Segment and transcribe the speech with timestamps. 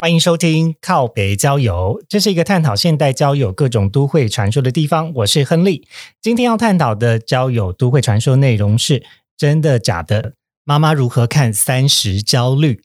[0.00, 5.12] 欢迎收听靠北交友，这是一个探讨现代交友各种都会传说的地方。
[5.16, 5.86] 我是亨利，
[6.22, 9.04] 今天要探讨的交友都会传说内容是
[9.36, 10.32] 真的假的？
[10.64, 12.80] 妈妈如何看三十焦虑？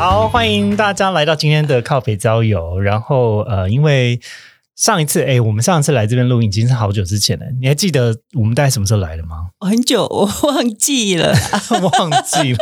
[0.00, 2.80] 好，欢迎大家来到今天的靠北交友。
[2.80, 4.18] 然后呃，因为
[4.74, 7.44] 上一次哎，我们上一次来这边录音已经是好久之前了。
[7.60, 9.50] 你还记得我们大概什么时候来的吗？
[9.60, 11.34] 很久，我忘记了，
[11.98, 12.58] 忘记了。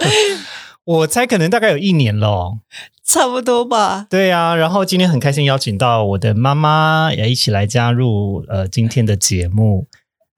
[0.82, 2.58] 我猜可能大概有一年了，
[3.04, 4.08] 差不多吧。
[4.10, 9.86] 对啊，然后今天很开心邀请到我的妈妈也一起来加入呃今天的节目。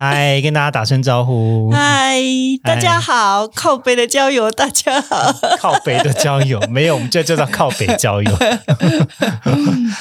[0.02, 1.70] 嗨，跟大家打声招呼。
[1.70, 2.16] 嗨，
[2.62, 5.30] 大家好，靠北的交友，大家好。
[5.58, 8.38] 靠北的交友没有，我们就叫做靠北交友。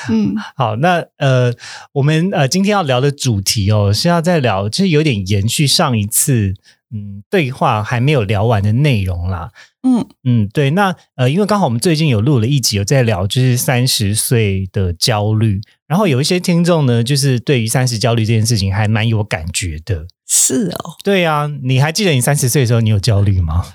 [0.07, 1.53] 嗯，好，那呃，
[1.91, 6.53] 我们呃今天要聊的主题哦，是要再聊，就是有点延续上一次
[6.93, 9.51] 嗯对话还没有聊完的内容啦。
[9.81, 20.07] 嗯嗯，对，那呃，因为刚好我们最近有录了一集，有在聊就是三十岁的焦虑，然后有一些听众呢，就是对于三十焦虑这件事情还蛮有感觉的。
[20.27, 23.65] 是哦，对呀，你还记得你三十岁的时候你有焦虑吗？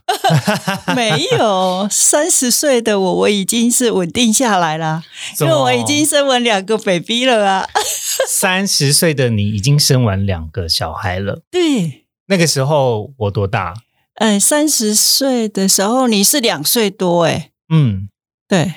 [0.95, 5.03] 没有，三十岁的我我已经是稳定下来了，
[5.41, 7.69] 因为我已经生完两个 baby 了啊。
[8.29, 13.75] 三十岁的你已经生完两个小孩了，对，那个时候我多大？
[14.15, 18.09] 哎，三十岁的时候你是两岁多哎，嗯，
[18.49, 18.75] 对，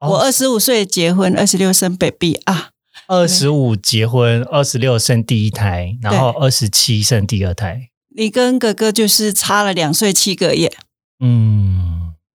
[0.00, 2.70] 我二十五岁结婚，二十六生 baby 啊，
[3.06, 7.90] 二十五结婚，二十六生第一胎，然后二十七生第二胎。
[8.16, 10.72] 你跟哥哥就是差了两岁七个月，
[11.20, 11.90] 嗯。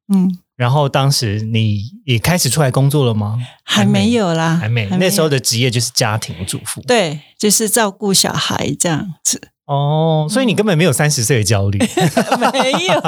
[0.10, 3.38] 嗯，然后当时你也开始出来工作了吗？
[3.66, 4.88] 还没有啦，还没。
[4.92, 9.50] 那时候的职业就是家庭主妇，对，就是照顾小孩这样子。
[9.68, 11.78] 哦，所以你根本没有三十岁的焦虑，
[12.54, 13.02] 没有。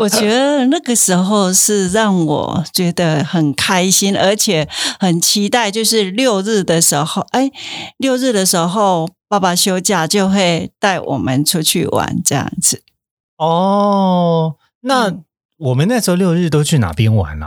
[0.00, 4.68] 我觉得那个时候是让我觉得很开心，而且
[4.98, 7.52] 很期待，就是六日的时候，哎，
[7.96, 12.82] 六日的时候爸爸休假就会带我们出去玩这样子。
[13.36, 15.14] 哦，那
[15.58, 17.46] 我们那时候六日都去哪边玩呢？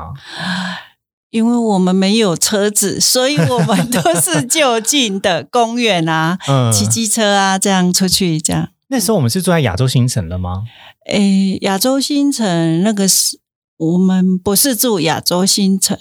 [1.31, 6.37] 因为我们没有车子，所以我们都是就近的公园啊，
[6.71, 8.69] 骑机车啊，这样出去这样。
[8.89, 10.63] 那时候我们是住在亚洲新城了吗？
[11.07, 13.39] 诶，亚洲新城那个是
[13.77, 15.97] 我们不是住亚洲新城，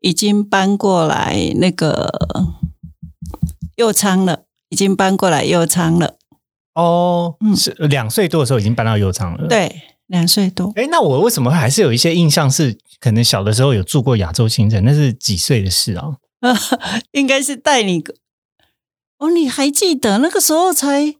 [0.00, 2.10] 已经搬过来那个
[3.76, 6.14] 右昌了，已经搬过来右昌了。
[6.74, 9.46] 哦，是两岁多的时候已经搬到右昌了。
[9.46, 9.82] 对。
[10.10, 16.18] 两岁多，哎，那我为什么还是有一些印象是，可能小的时候有住过亚洲新城，那是几岁的事啊？
[17.12, 18.02] 应该是带你，
[19.18, 21.14] 哦，你还记得那个时候才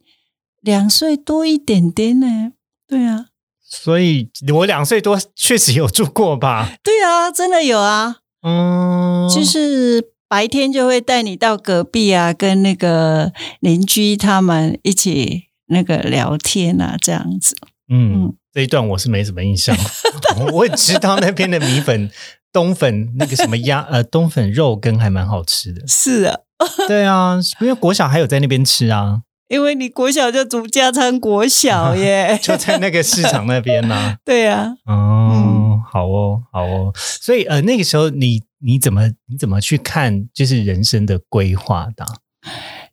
[0.60, 2.50] 两岁多一点点呢？
[2.88, 3.26] 对啊，
[3.64, 6.72] 所以我两岁多确实有住过吧？
[6.82, 17.56] 对啊，真的有啊，嗯，就是白天就会带你到隔壁啊，跟那个邻居他们一起那个聊天啊，这样子，
[17.88, 18.34] 嗯。
[18.52, 19.76] 这一段我是没什么印象，
[20.52, 22.10] 我也知道那边的米粉、
[22.52, 25.86] 冬粉那个什么鸭呃冬粉肉羹还蛮好吃的。
[25.86, 26.36] 是啊，
[26.88, 29.22] 对啊，因为国小还有在那边吃啊。
[29.48, 34.16] 因为你国小就读家餐国小耶， 就在那个市场那边呢。
[34.24, 36.92] 对呀，哦，好哦，好哦。
[36.94, 42.04] 所以呃，那个时候你你怎么你怎么去看就是人生的规划的？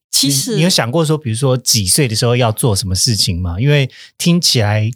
[0.09, 3.59] 其实你有想过说，比如说几岁的时候要做什么事情吗？
[3.59, 4.91] 因为听起来。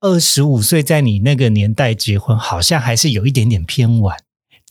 [0.00, 4.16] 二十五岁在你那个年代结婚，好像还是有一点点偏晚，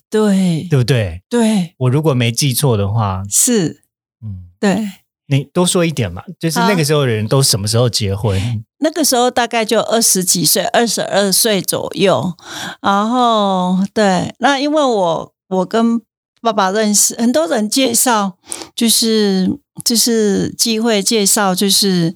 [0.10, 1.22] 对对不对？
[1.28, 3.84] 对，我如果没记错的话，是，
[4.24, 4.90] 嗯，对，
[5.28, 8.64] 你多说一点嘛，就是那个时候的人都什么时候结婚？
[8.80, 12.34] 那个时候大概就二十几岁，二十二岁左右。
[12.82, 16.00] 然后，对，那因为我我跟
[16.42, 18.38] 爸爸认识，很多人介绍，
[18.74, 22.16] 就是就是机会介绍，就是。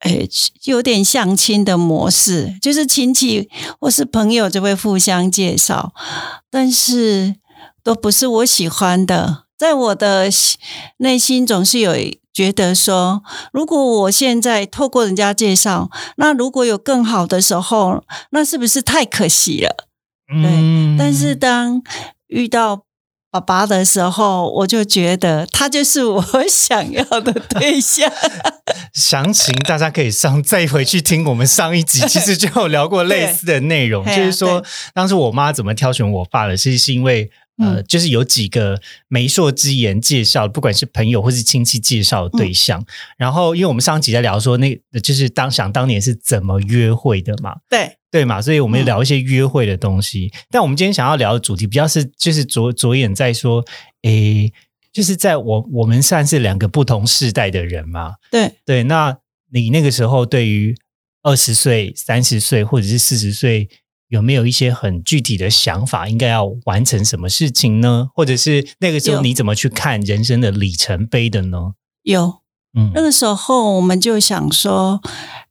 [0.00, 0.26] 哎，
[0.64, 3.48] 有点相亲的模式，就是亲戚
[3.78, 5.92] 或是朋友就会互相介绍，
[6.50, 7.36] 但是
[7.82, 9.44] 都不是我喜欢的。
[9.58, 10.30] 在我的
[10.98, 11.94] 内心总是有
[12.32, 19.86] 觉得说，如果我现在透过人家介绍，那如果有更好的时候，那是不是太可惜了？
[20.28, 20.96] 对。
[20.98, 21.82] 但是当
[22.28, 22.84] 遇到
[23.30, 28.10] 爸爸的时候，我就觉得他就是我 想要的对象。
[28.92, 37.30] 详情大家可以上再回去听我们上一集， 其实就有聊过类似的内容，就是说当时我妈怎么挑选我爸的，其实是因为。
[37.62, 42.82] 呃，就是有几个媒妁之言介绍，不管是朋友或是亲戚介绍的对象。
[43.18, 50.32] 然后，因为我们上集在聊说，那就是当想当年是怎么约会的嘛，对对嘛，所以我们聊一些约会的东西。
[50.50, 53.64] 但我们今天想要聊的主题，比较是就是着着眼在说，
[54.02, 54.52] 诶，
[54.92, 58.82] 就是在我我们算是两个不同世代的人嘛，对对。
[58.84, 59.16] 那
[59.52, 60.74] 你那个时候对于
[61.22, 63.68] 二十岁、三十岁或者是四十岁？
[64.10, 66.08] 有没有一些很具体的想法？
[66.08, 68.08] 应该要完成什么事情呢？
[68.12, 71.74] 或者是那个时候你怎么去看人生的里程碑的呢？
[72.02, 72.40] 有，
[72.76, 75.00] 嗯，那个时候我们就想说，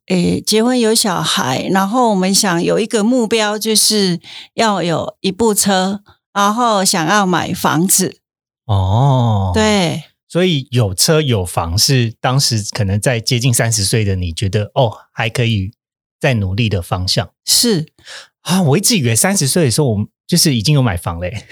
[0.09, 4.19] 诶，结婚有小孩，然后我们想有一个目标，就是
[4.53, 6.01] 要有一部车，
[6.33, 8.19] 然后想要买房子。
[8.65, 15.71] 哦，对，所以有车有房是当时可能在接近三十岁的你觉得哦还可以
[16.19, 17.93] 再努力的方向是。
[18.41, 18.61] 啊！
[18.63, 21.45] 我一直以为三十岁的时候，我们就是已经有买房嘞。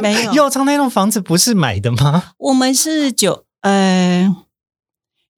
[0.00, 2.32] 没有， 右昌那栋房子不是买的吗？
[2.38, 4.34] 我们是九呃，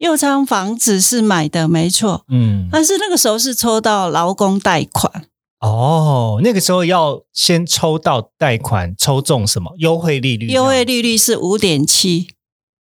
[0.01, 2.25] 右昌房子是买的，没错。
[2.29, 5.27] 嗯，但是那个时候是抽到劳工贷款。
[5.61, 10.49] 哦，那个时候要先抽到贷款，抽中什么优惠利率？
[10.49, 12.27] 优惠利率是五点七。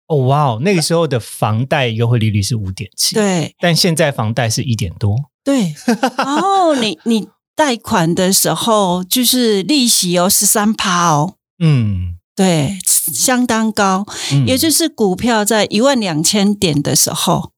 [0.09, 0.59] 哦，哇哦！
[0.63, 3.55] 那个时候的房贷优惠利率是五点七，对。
[3.61, 5.73] 但现在房贷是一点多，对。
[6.19, 7.29] 然后你你。
[7.57, 12.79] 贷款的时候就是利息有十三趴哦，嗯，对，
[13.13, 14.07] 相当高，
[14.47, 17.53] 也就是股票在一万两千点的时候，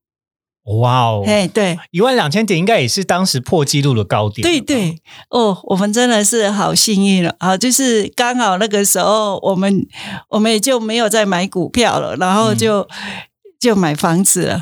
[0.81, 7.35] 哇哦，哎，对，一万两千点应该也是当时破纪录的高点，对对，哦，我们真的是好幸运了。
[7.39, 9.85] 啊，就是刚好那个时候我们
[10.29, 12.87] 我们也就没有再买股票了，然后就
[13.59, 14.61] 就买房子了。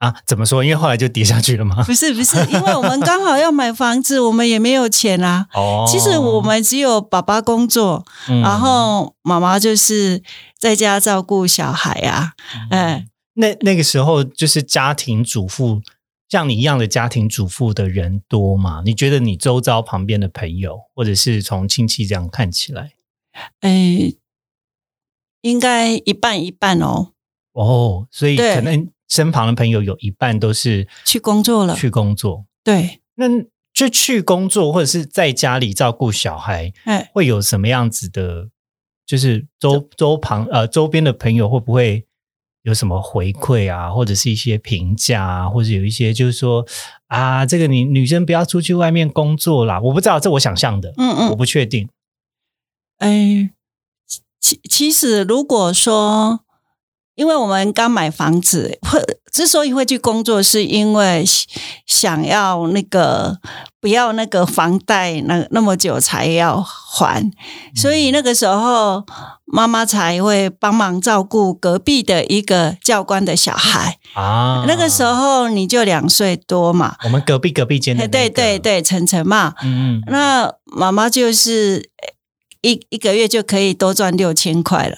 [0.00, 0.64] 啊，怎么说？
[0.64, 1.82] 因为后来就跌下去了吗？
[1.84, 5.46] 不是，不是，因为我们刚好要买房子，我们也没有钱啊。
[5.52, 10.22] 哦，其实我们只有爸爸工作，然后妈妈就是
[10.58, 12.32] 在家照顾小孩啊。
[12.70, 15.82] 哎，那那个时候就是家庭主妇，
[16.30, 18.80] 像你一样的家庭主妇的人多吗？
[18.86, 22.92] 你觉得你周遭旁边的朋友，或者是从亲戚这样看起来，
[23.60, 24.14] 哎，
[25.42, 27.08] 应该一半一半哦。
[27.52, 28.88] 哦，所以可能。
[29.10, 32.46] 身旁的朋友有一半都是去工作了，去工作。
[32.64, 33.26] 对，那
[33.74, 38.48] 就去工作或者是在家里照顾小孩，哎，会有什么样子的？
[39.04, 42.06] 就是周周旁呃周边的朋友会不会
[42.62, 46.64] 有什么回馈啊，或者是一些评价啊，或者有一些就是说
[47.08, 49.80] 啊，这个你女生不要出去外面工作啦。
[49.80, 51.88] 我不知道，这我想象的，嗯嗯，我不确定。
[52.98, 53.50] 哎，
[54.38, 56.44] 其其实如果说。
[57.20, 58.98] 因为我们刚买房子，会
[59.30, 61.22] 之所以会去工作，是因为
[61.84, 63.36] 想要那个
[63.78, 67.30] 不要那个房贷那那么久才要还，
[67.76, 69.04] 所以那个时候
[69.44, 73.98] 妈妈才会帮忙照顾隔壁的一个教官的小孩。
[74.14, 74.64] 啊。
[74.66, 81.90] 那个时候你就两岁多嘛，我们隔壁隔壁间的对对对，晨晨嘛，嗯，那妈妈就是
[82.62, 84.96] 一一个月就可以多赚六千块了，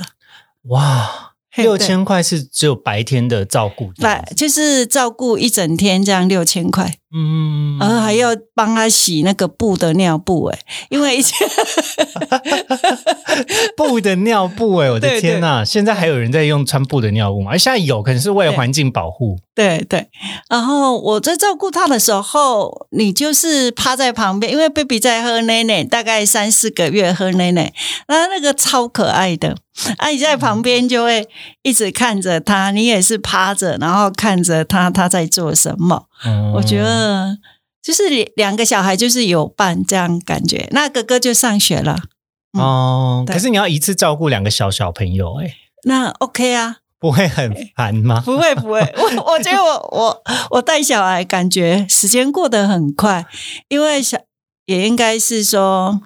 [0.69, 1.32] 哇。
[1.57, 6.95] 六千块是只有白天的照顾，对，就是照顾一整天这样六千块。
[7.15, 11.47] 嗯，然后还要帮他洗那个布的尿布，哎，因为以前
[13.77, 15.63] 布的尿布，哎，我的天呐！
[15.63, 17.55] 现在还有人在用穿布的尿布吗？
[17.57, 19.37] 现在有，可能是为了环境保护。
[19.55, 20.09] 对对。
[20.49, 27.75] 然后我在照顾他的时候，你就是趴在旁边，因为 baby 在喝奶奶，大概三四个月喝奶奶，
[28.09, 29.55] 那那个超可爱的，
[29.99, 31.29] 啊，你在旁边就会
[31.63, 36.07] 一直看着他，你也是趴着，然后看着他他在做什么。
[36.55, 37.39] 我觉得
[37.83, 38.03] 就是
[38.37, 41.97] 两个小孩就是有伴这样感觉，那哥哥就上学了
[42.53, 43.25] 哦。
[43.27, 46.79] 可是你要一次照顾两个小小朋友，哎，那 OK 啊？
[46.99, 48.23] 不会很烦吗？
[48.25, 53.27] 不会不会，我我觉得我我我带小孩感觉时间过得很快，
[53.69, 54.19] 因为小
[54.67, 56.01] 也应该是说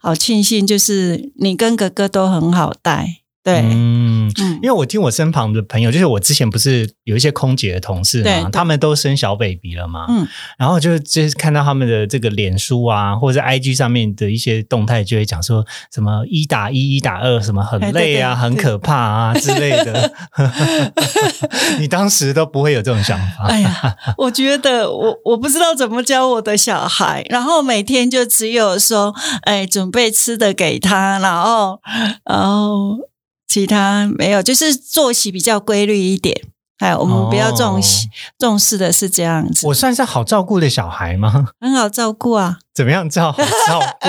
[0.00, 3.22] 好庆幸，就是你跟哥哥都很好带。
[3.48, 4.58] 对，嗯，嗯。
[4.60, 10.26] 因为我听我身旁的朋友，就是我之前不是有一些空姐的同事嘛，他们都生小 baby 了嘛，嗯，
[10.58, 15.64] 然后就就是看到他们的这个脸书啊，或者是 IG 上面的一些动态，就会讲说
[15.94, 20.12] 什么一打一、一打二，什么很累啊、对很可怕啊之类的。
[21.78, 23.46] 你当时都不会有这种想法？
[23.48, 31.80] 哎呀，我觉得我我不知道怎么教我的小孩，然后每天就只有说，哎，准备吃的给他，然后
[32.24, 32.98] 然后
[33.48, 36.40] 其他没有，就是作息比较规律一点。
[36.78, 41.48] 哎，我们比较重视、哦重视的是这样子，我算是好照顾的小孩吗？
[41.60, 42.58] 很好照顾啊。
[42.72, 44.08] 怎么样照好照顾？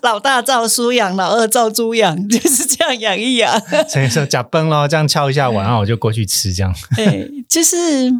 [0.00, 3.60] 老 老大照书养，老二照猪养， 就是这样养一养。
[3.90, 6.74] 所以说假崩咯，这样敲一下碗，然后我就过去吃，这样。
[6.96, 8.10] 对，就是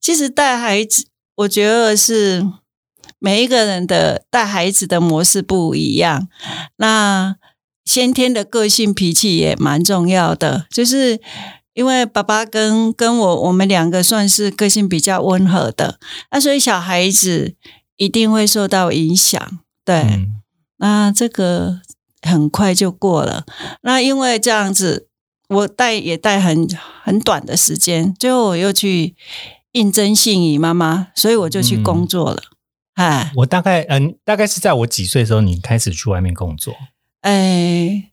[0.00, 2.46] 其实带孩子，我觉得是
[3.18, 6.28] 每一个人的带孩子的模式不一样。
[6.76, 7.34] 那
[7.84, 11.20] 先天的个性脾气也蛮重要的，就是
[11.74, 15.98] 因为爸爸跟跟我我们两个算是个性比较温和的，
[16.30, 17.54] 那所以小孩子
[17.96, 19.60] 一定会受到影响。
[19.84, 20.40] 对，嗯
[20.78, 21.80] 那这个
[22.22, 23.44] 很快就过了。
[23.82, 25.08] 那因为这样子，
[25.48, 26.68] 我带也带很
[27.02, 29.14] 很短的时间，最后我又去
[29.72, 32.42] 应征信宜妈妈，所以我就去工作了。
[32.94, 36.74] 哎、我大概嗯，大概是在我几岁的时候，你开始去外面工作？
[37.22, 38.12] 哎，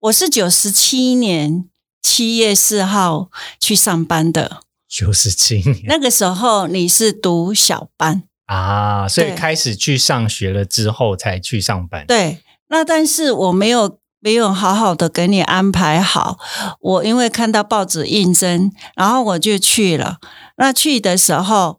[0.00, 1.70] 我是九十七年
[2.02, 8.24] 七月四号去上班的，九十七年那个时候你是读小班。
[8.44, 12.06] 啊，所以对开始去上学了之后才去上班。
[12.06, 16.38] 对，那但是我没有没有好好的给你安排好。
[16.80, 20.18] 我因为看到报纸应征，然后我就去了。
[20.58, 21.78] 那去的时候，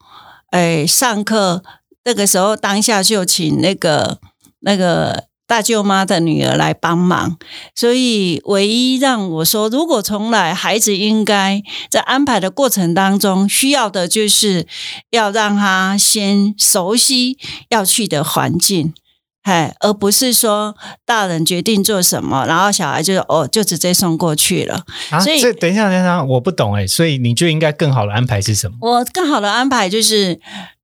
[0.50, 1.64] 哎，上课
[2.06, 4.20] 那个时候当下就请那个
[4.62, 5.26] 那个。
[5.54, 7.38] 大舅妈的女儿来帮忙，
[7.76, 14.66] 所以唯一让我说，如果重来，孩子应该在安排的过程当中，需要的就是
[15.12, 17.38] 要让他先熟悉
[17.70, 18.96] 要去的环境，
[19.44, 24.84] 哎，而不是说大人决定做什么，然后小孩就哦就直接送过去了。
[25.12, 28.78] 啊，所以这等一下，等一下，我不懂哎，所以你就应该更好的安排是什么？
[28.82, 30.40] 我更好的安排就是。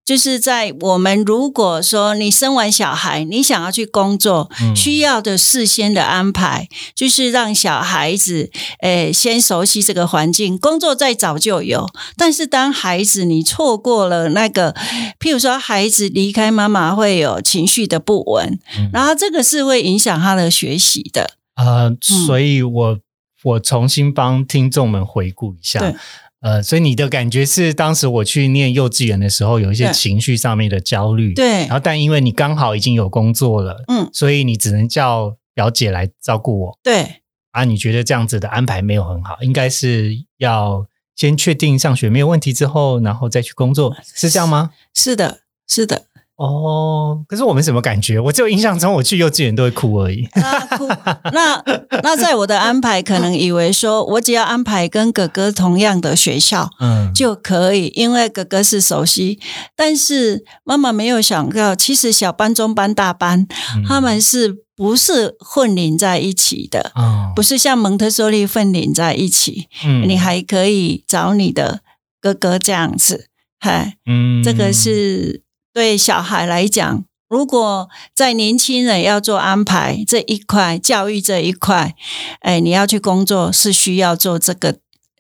[0.10, 8.50] 就是在我们如果说你生完小孩，你想要去工作，嗯需要的事先的安排，就是让小孩子
[8.82, 10.58] 诶先熟悉这个环境。
[10.58, 11.88] 工作再早就有，
[12.18, 14.74] 但是当孩子你错过了那个，
[15.20, 21.36] 譬如说孩子离开妈妈会有情绪的不稳，嗯然后这个是会影响他的学习的。
[21.56, 23.00] 呃，嗯所以我
[23.44, 25.94] 我重新帮听众们回顾一下对。
[26.42, 37.66] 呃，所以你的感觉是，当时我去念幼稚园的时候，有一些情绪上面的焦虑，对然后但因为你刚好已经有工作了，嗯，所以你只能叫表姐来照顾我对啊。
[37.66, 44.72] 你觉得这样子的安排没有很好，应该是要先确定上学没有问题之后，然后再去工作，是这样吗？
[44.94, 46.06] 是的，是的。
[46.40, 50.26] 哦，可是我没什么感觉，我只有印象中我去幼稚园都会哭而已。
[50.36, 50.88] 那哭
[51.34, 51.62] 那
[52.02, 59.38] 那在我的安排，可能以为说我只要安排跟哥哥同样的学校嗯，就可以，因为哥哥是熟悉。
[59.76, 66.94] 但是妈妈没有想到，其实小班、中班、大班，嗯他们是不是混龄在一起的？
[66.96, 71.82] 哦不是像蒙特梭利混龄在一起，嗯你还可以找你的
[72.22, 73.28] 哥哥这样子，
[73.60, 73.98] 嗨。
[74.06, 81.96] 嗯这个是对小孩来讲，如果在年轻人要做安排这一块，教育这一块，
[82.42, 84.78] 哎，你要去工作是需要做这个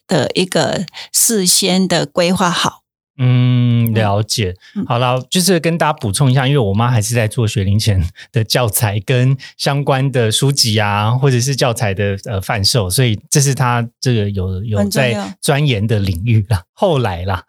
[0.08, 2.82] 的一个事先的规划好。
[3.22, 4.56] 嗯，了解。
[4.76, 16.64] 嗯好了，就是跟大家补充一下，因为我妈还是在做学龄前的教材跟相关的书籍啊，或者是教材的呃贩售，所以这是她这个有有在钻研的领域啦。
[16.74, 17.44] 后来啦，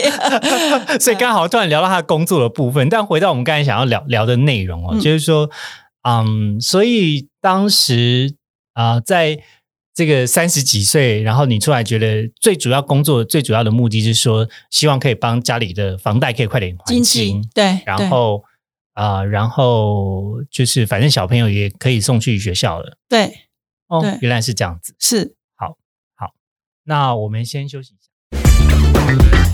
[0.98, 5.50] 所以刚好突然聊到她工作的部分，但回到我们刚才想要聊聊的内容哦，嗯就是说，
[6.08, 8.34] 嗯，所以当时
[8.72, 9.38] 啊、在
[10.00, 18.42] 这个三十几岁，然后你出来觉得最主要工作最主要的目的是说，希望可以帮家里的房贷可以快点还清，对，然后
[18.94, 22.96] 啊、然后就是反正小朋友也可以送去学校了。
[23.10, 23.34] 对对
[23.88, 24.94] 哦，原来是这样子。
[24.98, 25.76] 是好，
[26.16, 26.32] 好
[26.84, 29.49] 那我们先休息一下。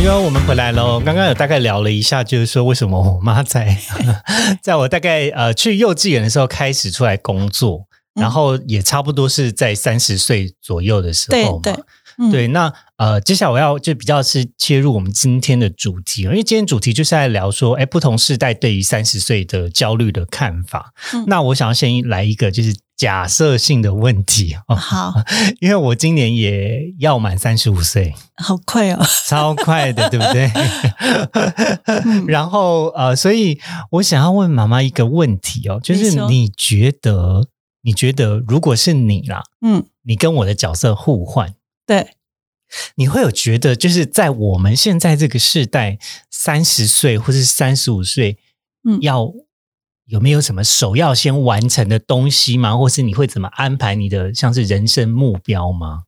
[0.00, 0.98] 哎呦，我们回来喽！
[0.98, 3.76] 刚刚有大概聊了一下，就是说为什么我妈在
[4.62, 11.60] 在我大概呃去幼稚园的时候开始出来工作，嗯然后也差不多是在三十岁左右的时候嘛。
[11.62, 20.94] 对对对，那呃，接下来我要就比较是切入我们今天的主题，因为今天主题就是在聊说，哎，不同世代对于三十岁的焦虑的看法。
[21.26, 25.14] 那我想要先来一个就是假设性的问题 哦，好，
[25.60, 30.50] 因为我今年也要满三十五岁，好快哦，超快的， 对不对？
[32.28, 33.58] 然后呃，所以
[33.92, 37.48] 我想要问妈妈一个问题哦，就是你觉得？
[37.82, 41.54] 你觉得如果是你啦，嗯，你跟我的角色互换，
[41.86, 42.10] 对，
[42.96, 45.98] 你会有觉得就是在我们现在这个时代，
[46.30, 48.36] 三十岁或是三十五岁，
[48.84, 49.32] 嗯，要
[50.10, 52.76] 有没有什么首要先完成的东西吗？
[52.76, 56.02] 或是你会怎么安排你的像是人生目标吗？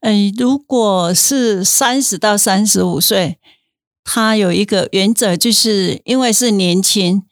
[0.00, 3.38] 哎，如果是三十到三十五岁，
[4.02, 7.22] 他有一个原则，就是因为是年轻。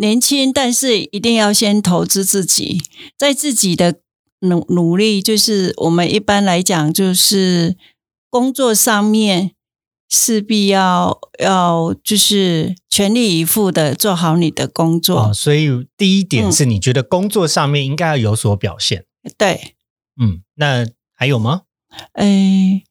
[0.00, 2.80] 年轻，但是一定要先投资自己，
[3.18, 3.96] 在自己的
[4.42, 7.76] 努努力，就是我们一般来讲，就是
[8.30, 9.50] 工作上面
[10.08, 15.32] 势必要要就是全力以赴的做好你的工作。
[15.32, 19.04] 所以第一点是你觉得工作上面应该要有所表现。
[19.36, 19.74] 对，
[20.20, 21.62] 嗯，那还有吗？
[22.12, 22.82] 哎，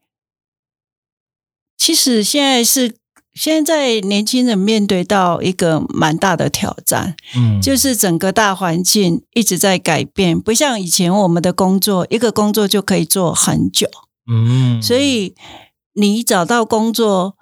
[1.78, 2.98] 其实现在是。
[3.38, 13.88] 现在年轻人面对到一个蛮大的挑战，嗯，就是整个大环境一直在改变，不像以前我们的工作，一个工作就可以做很久，
[14.28, 15.36] 嗯，所以
[15.98, 17.36] 你找到工作，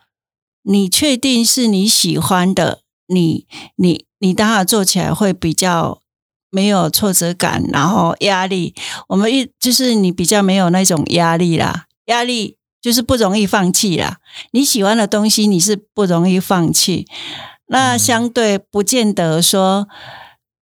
[0.64, 3.46] 你确定是你喜欢的，你
[3.76, 6.02] 你你当然做起来会比较
[6.50, 8.74] 没有挫折感，然后压力，
[9.10, 12.58] 我们一就是你比较没有那种压力啦，压力。
[12.82, 14.20] 就是不容易放弃啦。
[14.52, 17.08] 你喜欢的东西，你是不容易放弃。
[17.66, 19.88] 那相对不见得说，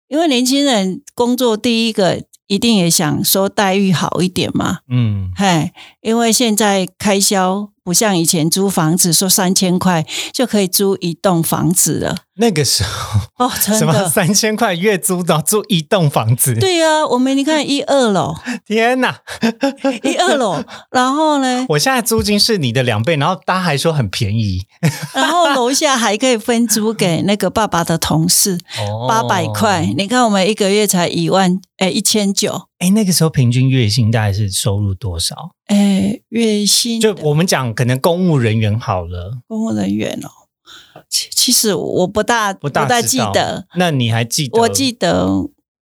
[0.08, 4.82] 因为年轻人工作第一个一定也想说待遇好一点嘛。
[4.88, 5.72] 嗯，嘿，
[6.02, 7.71] 因为现在开销。
[7.84, 12.18] 不像以前租房子，说三千块就可以租一栋房子了。
[12.42, 16.56] 那个时候哦，什么三千块月租的租一栋房子？
[16.56, 19.20] 对呀，我们你看一二楼，天哪，
[20.02, 21.68] 一二楼，然后呢？
[21.70, 24.66] 我现在租金是你的两倍，然后大家还说很便宜，
[25.14, 28.58] 然后楼下还可以分租给那个爸爸的同事，
[29.08, 29.94] 八百块。
[29.96, 32.64] 你看我们一个月才一万，哎，一千九。
[32.80, 35.52] 哎，那个时候平均月薪大概是收入多少？
[35.68, 39.38] 哎，月薪就我们讲，可能公务人员好了。
[39.48, 40.30] 公务人员哦，
[41.12, 43.68] 其其实我不大不大记得。
[43.76, 44.62] 那你还记得？
[44.62, 45.28] 我记得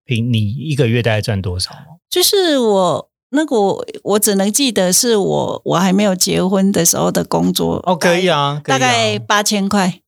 [0.04, 1.72] 平你一个月大概赚多少？
[2.10, 10.02] 就是我那个我我只能记得是我我还没有结婚的时候的工作哦，可以啊，大概八千块，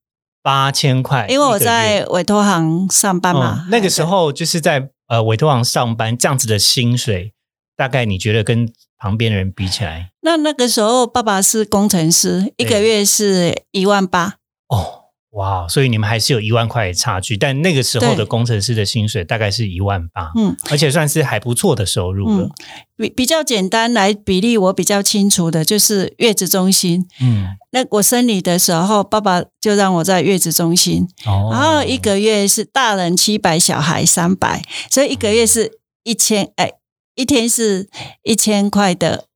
[0.43, 3.67] 八千块，因为我在委托行上班嘛。
[3.69, 4.89] 那个时候就是在。
[5.11, 7.33] 呃，委托行上班这样子的薪水，
[7.75, 10.13] 大概你觉得跟旁边的人比起来？
[10.21, 14.35] 那那个时候爸爸是工程师，一个月是一万八。
[14.69, 15.00] 哦。
[15.31, 22.49] 哇，所以你们还是有一万块的差距，但那个时候的工程师的薪水大概是一万八，嗯，而且算是还不错的收入了。
[22.97, 36.73] 比比较简单来比例，我比较清楚的就是月子中心，嗯，那我生你的时候，爸爸就让我在月子中心，哦，然后一个月是大人七百，小孩三百，所以一个月是一千，哎，
[37.15, 37.89] 一天是
[38.23, 39.27] 一千块的，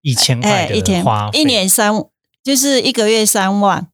[0.00, 1.92] 一千块一天花，一年三，
[2.44, 3.88] 就是一个月三万。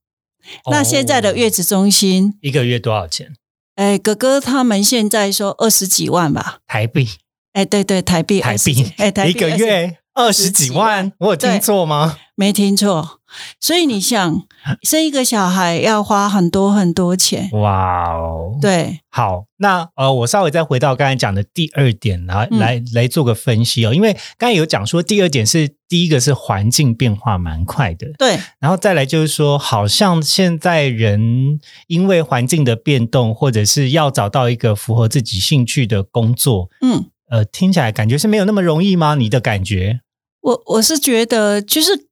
[0.70, 3.33] 那现在的月子中心一个月多少钱？
[3.76, 7.09] 哎，哥哥他们现在说二十几万吧，台币。
[7.54, 12.16] 哎，对对，台币，台币，哎，台币一个月二十几万，我有听错吗？
[12.37, 13.20] 没听错。
[13.61, 14.42] 所以你想
[14.83, 18.57] 生一个小孩要花很多很多钱，哇哦！
[18.61, 39.16] 对，好，那呃，我稍微再回到刚才讲的第二点来来来做个分析哦，因为刚才有讲说第二点是第一个是环境变化蛮快的，对，然后再来就是说，好像现在人因为环境的变动，或者是要找到一个符合自己兴趣的工作，嗯，呃，听起来感觉是没有那么容易吗？
[39.16, 40.03] 你的感觉？
[40.44, 42.07] 我我是觉得就是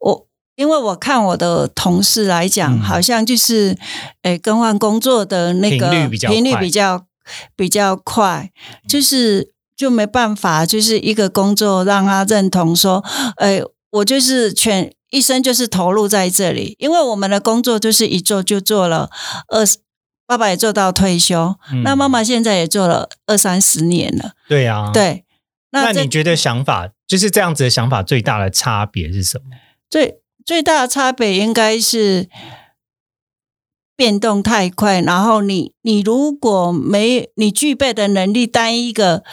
[0.00, 0.28] 我。
[0.58, 3.78] 因为我看我的同事来讲，好像就是，
[4.22, 7.06] 诶，更换工作的那个频率比较
[7.54, 8.50] 比较快，
[8.88, 13.04] 就是就没办法，就是一个工作让他认同说，
[13.36, 19.08] 诶，我就是全一生就是投入在这里，因为我们的工作就是一做就做了
[19.46, 19.78] 二十，
[20.26, 21.54] 爸爸也做到退休，
[21.84, 25.24] 那妈妈现在也做了二三十年了，对呀，对，
[25.70, 29.56] 那你觉得想法就是这样子的想法最大的差别是什么？
[29.90, 32.28] 最最大的差别应该是
[33.96, 39.24] 变动太快，然后你你如果没你具备的能力，单一个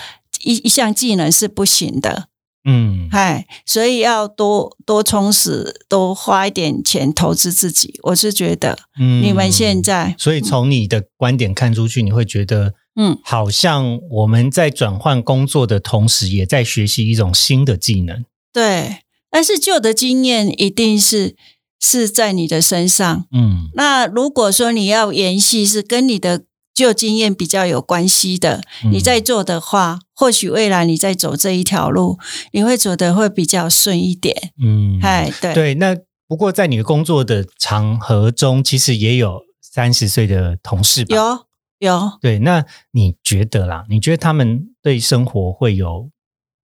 [0.43, 2.29] 一一项技能是不行的。
[2.67, 7.99] 嗯，嗨，所以要多多充实，多花一点钱投资自己。
[8.01, 18.25] 我是觉得，嗯，你们现在，所以从你的观点看出去，你会觉得，嗯，好像我们在转换工作的同时，也在学习一种新的技能。
[18.51, 21.35] 对，但是旧的经验一定是。
[21.77, 32.17] 是在你的身上，嗯，那如果说你要延续是跟你的旧经验比较有关系的，你在做的话，或许未来你在走这一条路，
[32.53, 35.75] 你会走的会比较顺一点，嗯，哎，对对。
[35.75, 35.95] 那
[36.27, 41.15] 不过在你的工作的场合中，其实也有三十岁的同事吧？
[41.15, 41.45] 有
[41.79, 42.17] 有。
[42.21, 43.85] 对，那你觉得啦？
[43.89, 46.09] 你觉得他们对生活会有？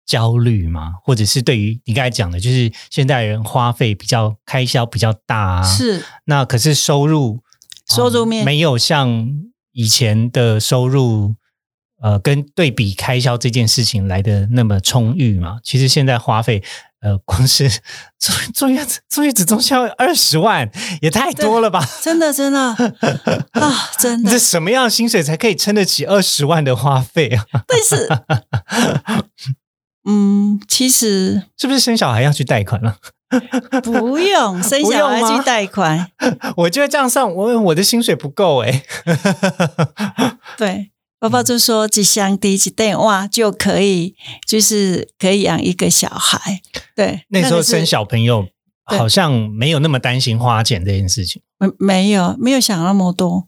[0.03, 0.95] 焦虑吗？
[1.05, 7.41] 或者是对于你刚才讲的，就是现代人花费比较开销比较大啊，是那可是收入
[7.87, 9.29] 收入面没有像
[9.71, 11.35] 以前的收入，
[12.01, 15.59] 呃，跟对比开销这件事情来的那么充裕嘛？
[15.63, 16.61] 其实现在花费，
[17.01, 17.69] 呃，光是
[18.19, 20.69] 坐坐月子坐月子中心要二十万，
[21.01, 21.83] 也太多了吧？
[22.01, 22.59] 真的真的
[23.53, 27.45] 啊，真的，这什么样的薪水才可以撑得起二十万的花费啊？
[27.67, 28.07] 但是。
[30.03, 32.97] 嗯，其实 是不是生小孩要去贷款了？
[33.83, 36.11] 不用生小孩去贷款。
[36.57, 38.83] 我觉得这样算我我的薪水不够哎。
[40.57, 44.15] 对，爸爸就说几箱低几电话就可以，
[44.47, 46.59] 就是可以养一个小孩。
[46.95, 48.47] 对，那时候生小朋友
[48.85, 51.43] 好像没有那么担心花钱这件事情。
[51.59, 53.47] 没没有没有想那么多，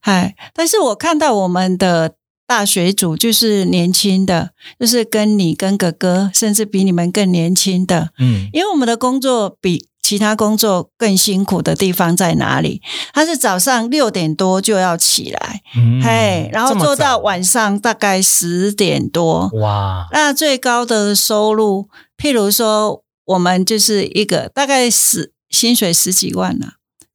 [0.00, 0.34] 哎！
[0.52, 2.16] 但是我看到我们的。
[2.44, 8.10] 大学组就是年轻的，就是跟你跟哥哥，甚至比你们更年轻的。
[8.18, 12.82] 嗯，因为我们的工作比其他工作更辛苦的地方在哪里？
[13.14, 15.62] 他是早上六点多就要起来，
[16.04, 19.48] 嘿，然后做到晚上大概十点多。
[19.54, 26.72] 哇，那最高的收入，譬如说，我们就是一个大概十薪水十几万呢。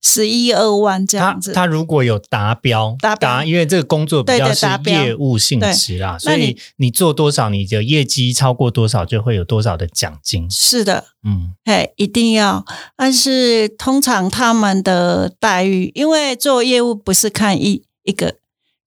[0.07, 10.49] 十一二万这样子，他如果有达标，达标，因为这个工作比较是业务性质啦，所以你做多少，你的业绩超过多少，就会有多少的奖金。
[10.49, 12.65] 是的，嗯，哎，一定要。
[12.95, 18.35] 但是通常他们的待遇，因为做业务不是看一一个，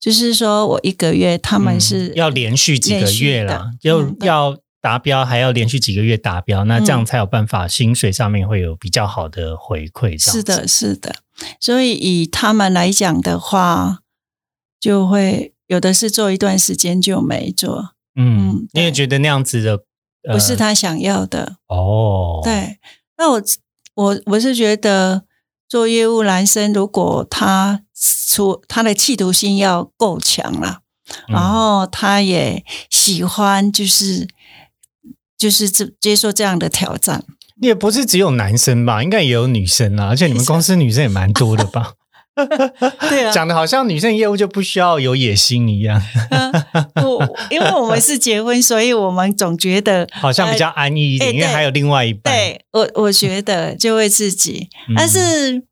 [0.00, 4.56] 就是说我一个月，他们是要连续几个月了，就要。
[4.82, 10.18] 达标还要连续几个月达标，那这样才有办法薪水上面会有比较好的回馈。
[10.18, 11.16] 是的，是的。
[11.60, 13.98] 所以以他们来讲的话，
[14.80, 17.90] 就会有的是做一段时间就没做。
[18.16, 19.84] 嗯，你也觉得那样子的
[20.32, 22.40] 不是他想要的哦。
[22.42, 22.78] 对，
[23.18, 23.42] 那我
[23.94, 25.24] 我我是觉得
[25.68, 30.80] 做业务男生，如果他出他的企图心要够强了，
[31.28, 34.26] 然后他也喜欢就是。
[35.40, 37.24] 就是接接受这样的挑战，
[37.62, 41.94] 也不是只有男生吧，应该也有女生啊，而且你们公司女生也蛮多的吧？
[43.08, 46.00] 对啊，讲的好像女生业务就不需要有野心一样。
[47.02, 52.34] 我因为我们是结婚，所以我们总觉得 好像比较安逸一点，因为还有另外一半。
[52.34, 55.64] 对我，我觉得就会自己，但是。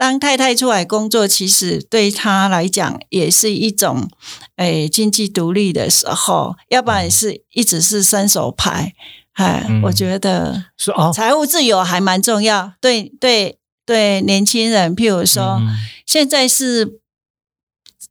[0.00, 4.08] 当太太出来工作，其实对她来讲也是一种，
[4.56, 8.94] 诶，经济独立的时候，要不然是一直是伸手牌。
[9.34, 10.64] 哎，我觉得
[11.12, 12.72] 财务自由还蛮重要。
[12.80, 15.60] 对对对，年轻人，譬如说，
[16.06, 16.98] 现在是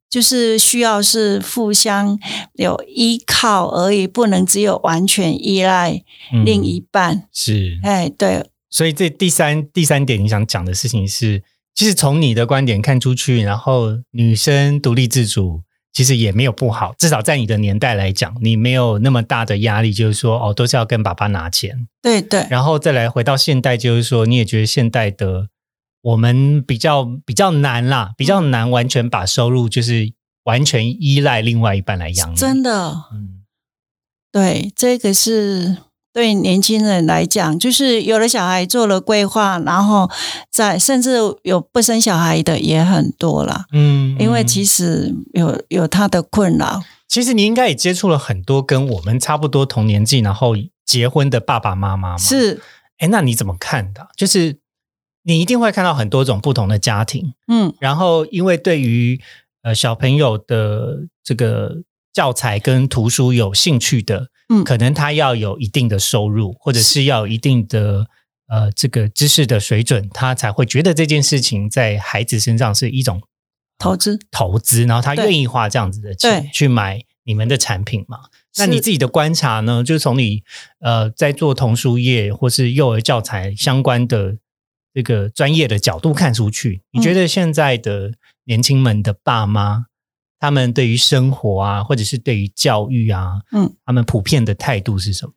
[0.08, 2.20] 就是需要是互相
[2.54, 6.04] 有依靠而已，不能只有完全依赖
[6.46, 7.28] 另一半。
[7.34, 8.48] 是，哎，对。
[8.70, 11.42] 所以这第三第三点，你想讲的事情是。
[11.76, 16.94] 其实从你的观点看出去，然后女生独立自主，其实也没有不好。
[16.98, 21.88] 至少在你的年代来讲，你没有那么大的压力，就是说哦，都是要跟爸爸拿钱。
[22.02, 22.46] 对对。
[22.50, 25.48] 然后再来回到现代，就是说你也觉得现代的
[26.02, 30.12] 我们比较比较难啦，比较难完全把收入就是
[30.44, 32.36] 完全依赖另外一半来养。
[32.36, 33.44] 真的，嗯，
[34.32, 35.78] 对，这个是。
[36.12, 40.10] 对年轻人来讲，就是有了小孩做了规划，然后
[40.52, 43.66] 在甚至有不生小孩的也很多了。
[43.72, 46.82] 嗯，因为其实有有他的困扰。
[47.08, 52.18] 其实你应该也接触了很多跟我们差不多同年纪，然后结婚的爸爸妈妈。
[52.18, 52.60] 是，
[52.98, 54.08] 哎，那你怎么看的？
[54.18, 54.58] 就是
[55.24, 57.34] 你一定会看到很多种不同的家庭。
[57.48, 59.22] 嗯，然后因为对于
[59.62, 64.30] 呃小朋友的这个教材跟图书有兴趣的。
[64.50, 68.08] 嗯，可能他要有一定的收入，或者是要有一定的
[68.48, 73.22] 呃这个知识的水准，他才会觉得这件事情在孩子身上是一种
[73.78, 74.20] 投资。
[74.32, 78.20] 投资，然后他愿意花这样子的钱去买你们的产品嘛。
[78.58, 79.84] 那你自己的观察呢？
[79.84, 80.44] 就是从你
[80.80, 84.38] 呃在做童书业或是幼儿教材相关的
[84.94, 88.14] 这个专业的角度看出去，你觉得现在的
[88.46, 89.86] 年轻们的爸妈，
[90.40, 95.34] 他们对于生活啊，或者是对于教育啊，嗯，他们普遍的态度是什么？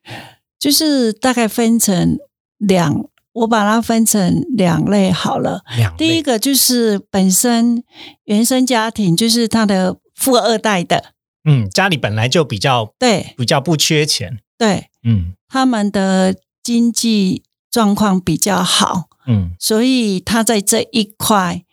[0.58, 2.16] 就是大概分成
[2.58, 5.62] 两，我把它分成两类好了。
[5.76, 7.82] 两第一个就是本身
[8.24, 11.14] 原生家庭，就是他的富二代的。
[11.44, 21.64] 嗯，家里本来就比较对，比较不缺钱，对，嗯，他们的经济状况比较好，嗯，所以他在这一块，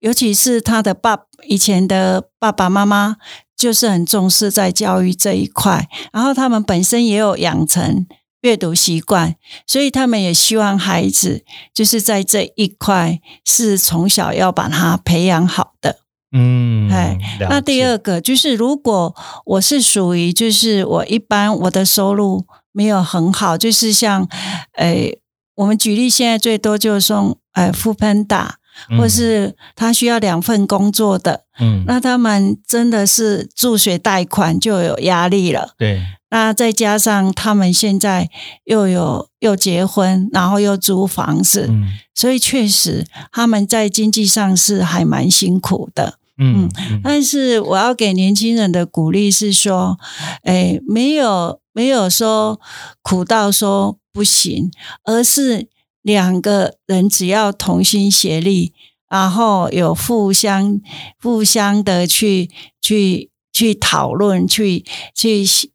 [0.00, 3.16] 尤其是他的爸以前的爸爸妈妈，
[3.56, 8.06] 就是很重视在教育这一块，然后他们本身也有养成
[8.42, 9.34] 阅读习惯，
[9.66, 16.00] 所以他们也希望孩子就是在这一块是从小要把他培养好的。
[16.32, 17.16] 嗯，哎，
[17.48, 19.14] 那第二个就是，如果
[19.46, 24.28] 我是属于，就是我一般我的收入没有很好，就是像，
[24.74, 25.18] 诶，
[25.54, 28.58] 我们举例，现在最多就是送，诶，富喷打，
[28.98, 38.28] 或是他需要两份工作的，嗯，那他们真的是助学贷款就有压力了，对，那再加上他们现在
[38.64, 46.18] 又有又结婚，然后又租房子，嗯，所以确实他们在经济上是还蛮辛苦的。
[46.38, 46.68] 嗯，
[47.02, 49.96] 但是我要给年轻人的鼓励是说，
[50.42, 52.60] 哎，没有没有说
[53.00, 54.70] 苦到说不行，
[55.04, 55.66] 而是
[56.06, 58.72] 两个人只要同心协力，
[59.10, 60.80] 然后有互相
[61.20, 62.48] 互相的去
[62.80, 65.72] 去去讨论，去去。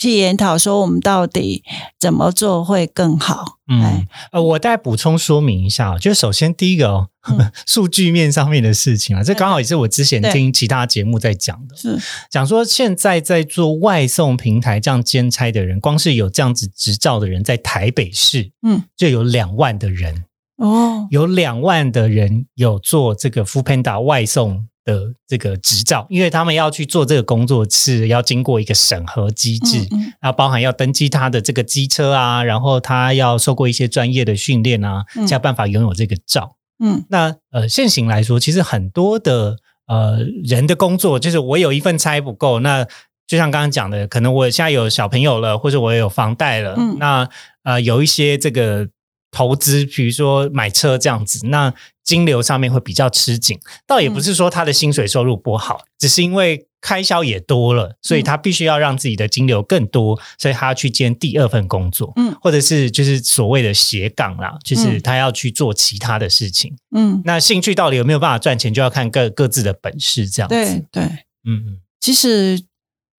[0.00, 1.62] 去研讨说我们到底
[1.98, 3.58] 怎么做会更好？
[3.68, 7.08] 嗯，呃，我再补充说明一下，就首先第一个哦，
[7.66, 11.98] 数据面上面的事情啊，这刚好也是我之前听其他节目在讲的，是。
[12.30, 20.24] 讲说现在在做外送平台这样兼差的人，光是有这样子执照的人，在台北市，嗯，就有两万的人。
[20.56, 24.66] 哦，有两万的人有做这个 f o o Panda 外送。
[24.84, 29.86] 的这个执照，因为他们要去做这个工作，是要经过一个审核机制，
[30.20, 36.56] 然后包含要登记他的这个机车啊，然后他要受过一些专业的训练啊，才有办法拥有这个照。
[36.82, 42.86] 嗯，那呃，现行来说，其实很多的呃人的工作，就是我有一份差不够，那
[43.26, 47.28] 就像刚刚讲的，可能我现在有小朋友了，或者我有房贷了，那
[47.64, 48.88] 呃有一些这个。
[49.30, 51.72] 投资，比如说买车这样子，那
[52.04, 53.58] 金流上面会比较吃紧。
[53.86, 67.20] 倒也不是说他的薪水收入不好，只是因为开销也多了，所以他必须要让自己的金流更多，所以他要去兼第二份工作，嗯，或者是就是所谓的斜杠啦，就是他要去做其他的事情，嗯。
[67.24, 70.54] 那兴趣到底有没有办法赚钱，就要看各各自的本事这样子。
[70.54, 71.02] 对对，
[71.44, 71.80] 嗯嗯。
[72.00, 72.62] 其实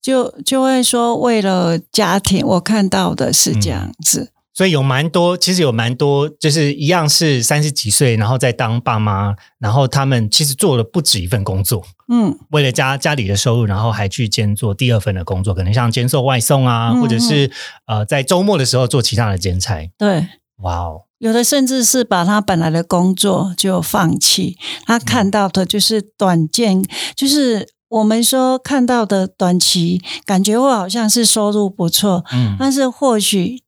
[0.02, 4.32] 就就会说，为了家庭，我看到的是这样子。
[4.54, 17.50] 所以有蛮多，其实有蛮多，就是一样是三十几岁，然后再当爸妈，然后他们其实做了不止一份工作，嗯，为了家家里的收入，然后还去兼做第二份的工作，可能像兼做外送啊，或者是
[17.88, 19.90] 呃在周末的时候做其他的兼差。
[19.98, 26.84] 对，哇哦，有的甚至是把他本来的工作就放弃，他看到的就是短见，
[27.16, 33.64] 就是我们说看到的短期感觉我好像是收入不错，嗯，但是或许。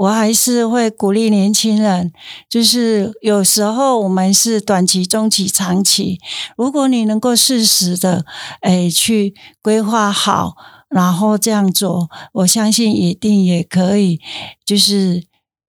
[0.00, 2.10] 我还是会鼓励年轻人，
[2.48, 6.18] 就是有时候我们是短期、中期、长期。
[6.56, 8.24] 如果你能够适时的，
[8.62, 10.56] 哎，去规划好，
[10.88, 14.18] 然后这样做，我相信一定也可以，
[14.64, 15.24] 就是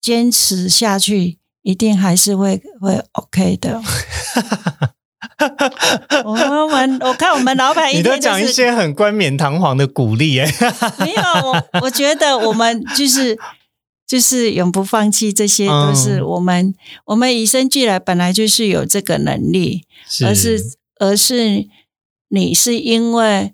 [0.02, 3.80] 坚持下去，一定还是会会 OK 的。
[6.26, 10.52] 我们我看我们老板，你都讲一些很冠冕堂皇的鼓励，哎，
[10.98, 13.38] 没有，我我觉得我们就是。
[14.08, 16.74] 就是永不放弃，这些都是我们
[17.06, 19.84] 我们与生俱来本来就是有这个能力，
[20.24, 20.62] 而是
[21.00, 21.68] 而是
[22.30, 23.54] 你是因为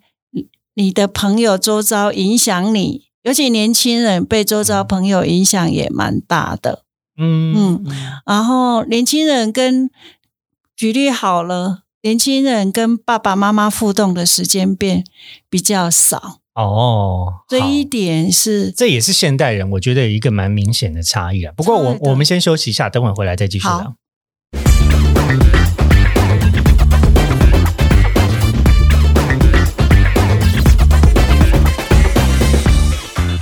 [0.74, 6.84] 你的朋友周遭影响你，尤其年轻人被周遭朋友影响也蛮大的。
[7.18, 9.90] 嗯嗯，然后年轻人跟
[10.76, 15.06] 举例好了，年轻人跟爸爸妈妈互动的时间变
[15.50, 16.40] 比较少。
[16.54, 21.54] 哦，这一点是，这也是现代人，我觉得有一个蛮明显的差异啊。
[21.56, 23.96] 不过我我们先休息一下，等会回来再继续聊。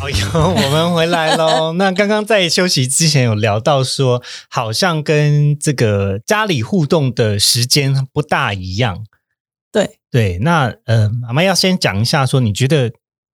[0.02, 1.74] 哎呦，我们回来喽。
[1.82, 9.04] 那刚刚在休息之前有聊到说，好像跟这个家里互动的时间不大一样。
[9.71, 12.91] 对对，那呃，妈妈要先讲一下，说你觉得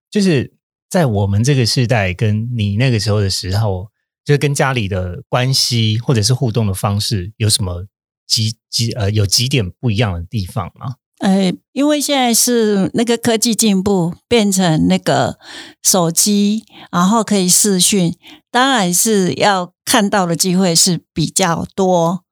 [0.09, 0.53] 就是
[0.89, 3.89] 在我们这个时代跟你那个时候的时候，
[4.23, 7.85] 就是跟家里的关系或者是互动的方式有什么
[8.27, 10.95] 几几呃有几点不一样的地方吗？
[11.19, 15.39] 呃，因为现在是那个科技进步，变成那个
[15.81, 18.13] 手机，然后可以视讯，
[18.51, 22.25] 当然是要看到的机会是比较多。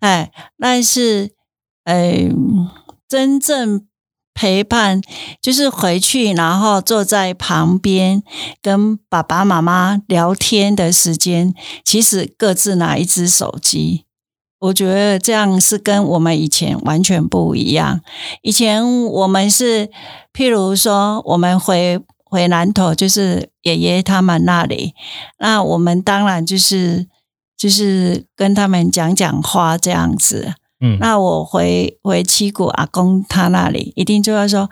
[0.00, 1.30] 哎，但是，
[1.84, 2.28] 呃，
[3.08, 3.86] 真正
[4.34, 5.00] 陪伴
[5.40, 8.22] 就是回去，然后坐在旁边
[8.62, 14.04] 跟爸爸妈妈聊天的时间，其实各自拿一只手机。
[14.60, 18.00] 我觉得这样是跟我们以前完全不一样。
[18.42, 19.88] 以前我们是，
[20.32, 24.94] 譬如说，我们回回南头，就是爷爷他们那里，
[25.38, 27.06] 那我们当然就是
[27.56, 30.54] 就是跟他们讲讲话这样子。
[30.80, 34.70] 嗯，那我回回七谷阿公他那里，一定就要说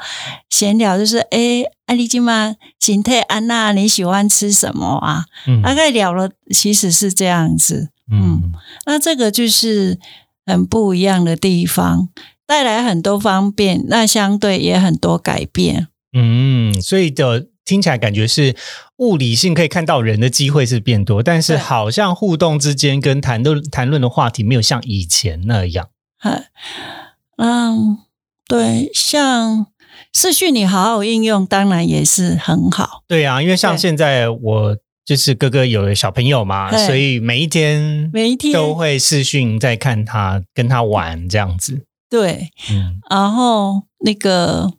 [0.48, 2.54] 闲聊，就是哎，安丽金吗？
[2.78, 5.24] 形态安娜，你喜欢吃什么啊？
[5.48, 7.90] 嗯，大概聊了，其实是这样子。
[8.08, 8.52] 嗯，
[8.86, 9.98] 那这个就是
[10.46, 12.08] 很不一样的地方，
[12.46, 15.88] 带来很多方便，那相对也很多改变。
[16.16, 18.54] 嗯，所以的听起来感觉是
[18.98, 25.88] 物理性可以看到人的机会是变多，但是好像互动之间跟谈论谈论的话题没有像以前那样。
[27.36, 27.98] 嗯，
[28.46, 29.66] 对，像
[30.12, 33.02] 视讯你好好应用，当然也是很好。
[33.06, 34.76] 对啊，因为像现在我。
[35.06, 41.86] 就是哥哥有了小朋友嘛，所以每一天每一天都会视讯在看他，跟他玩这样子。
[42.10, 44.72] 对，嗯，然后那个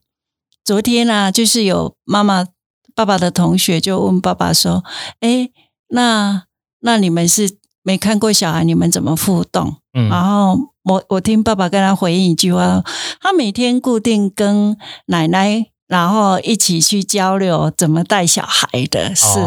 [0.65, 2.45] 昨天呢，就是有妈妈
[2.93, 4.83] 爸爸的同学就问爸爸说
[5.21, 5.49] ：“哎，
[5.91, 6.43] 那
[6.81, 12.83] 那你们是没看过小孩，你们怎么互动？”嗯，然后我我听爸爸跟他回应一句话
[13.23, 19.39] ：“他每天固定跟奶奶。”然后一起去交流怎么带小孩的事，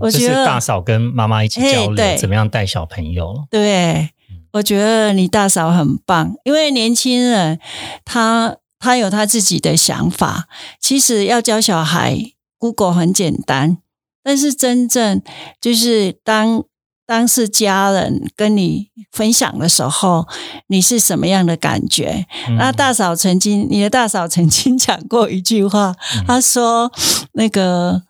[0.00, 3.46] 我觉得大嫂跟妈妈一起交流怎么样带小朋友。
[3.48, 4.10] 对，
[4.54, 7.60] 我觉得你大嫂很棒，因为年轻人
[8.04, 10.48] 他他有他自己的想法。
[10.80, 13.78] 其实要教小孩，Google 很简单，
[14.24, 15.22] 但是真正
[15.60, 16.64] 就是当。
[17.08, 20.26] 当是家人跟你分享的时候，
[20.66, 22.26] 你是什么样的感觉？
[22.58, 25.94] 那大嫂曾经，你的大嫂曾经讲过一句话，
[26.26, 26.92] 她说
[27.32, 28.02] ：“那个，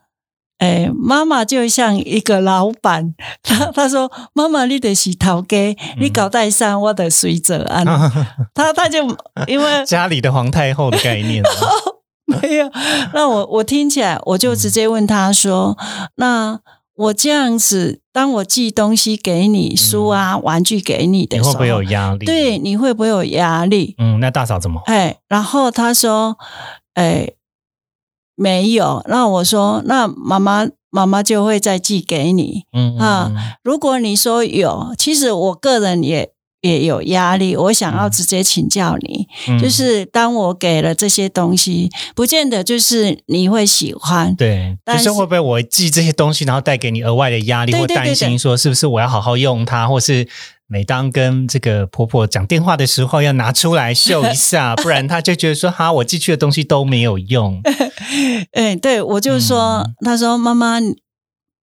[0.59, 3.15] 哎，妈妈就像一个老板。
[3.41, 7.85] 她她说，妈妈你得洗头给，你搞代上我的随着啊。
[8.53, 8.99] 她她就
[9.47, 11.41] 因为 家里的皇太后的概念，
[12.27, 12.69] 没有。
[13.15, 15.79] 那我我听起来，我就直接问他说：
[16.17, 16.59] 那。
[16.99, 22.27] 我这样子，当我寄东西给你，书啊、玩具给你的时候，你会不会有压力？
[22.27, 23.95] 对，你会不会有压力？
[23.99, 24.83] 嗯，那大嫂怎么？
[24.87, 26.37] 哎，然后他说，
[26.95, 27.33] 哎，
[28.35, 29.05] 没有。
[29.09, 32.65] 那我说，那妈妈妈妈就会再寄给你。
[32.73, 33.33] 嗯啊，
[33.63, 36.33] 如果你说有，其实我个人也。
[36.61, 39.29] 也有压力，我想要直接请教你，
[39.61, 50.27] 就是当我给了这些东西，不见得就是你会喜欢，对，就是会不会我寄这些东西，然后带给你额外的压力或担心，说是不是我要好好用它，或是
[50.67, 57.63] 每当跟这个婆婆讲电话的时候要拿出来秀一下， 不然她就觉得说哈，我寄去的东西都没有用。
[58.53, 60.81] 哎， 对我就说，她说妈妈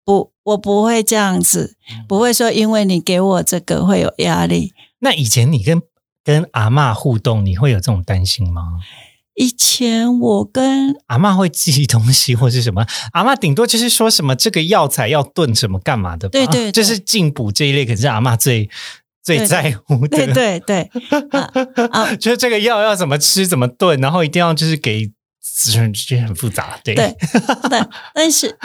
[0.04, 1.76] 不，我不会这样子，
[2.08, 4.72] 不会说因为你给我这个会有压力。
[5.06, 5.80] 那以前你跟
[6.24, 8.80] 跟阿妈互动，你会有这种担心吗？
[9.34, 18.68] 以前我跟阿妈会寄东西或是什么，阿妈顶多就是说什么这个药材要炖什么干嘛的，对对，就是进补这一类，可是阿妈最
[19.22, 20.90] 最在乎的，对对对，
[21.92, 26.96] 啊， 就是这个药要怎么吃怎么炖，然后一定要就是给子人，就很复杂，对。
[26.96, 27.14] 对，
[27.70, 28.58] 但但是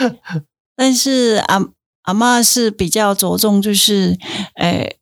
[0.74, 1.64] 但是阿
[2.02, 4.18] 阿妈是比较着重就是，
[4.56, 4.96] 诶。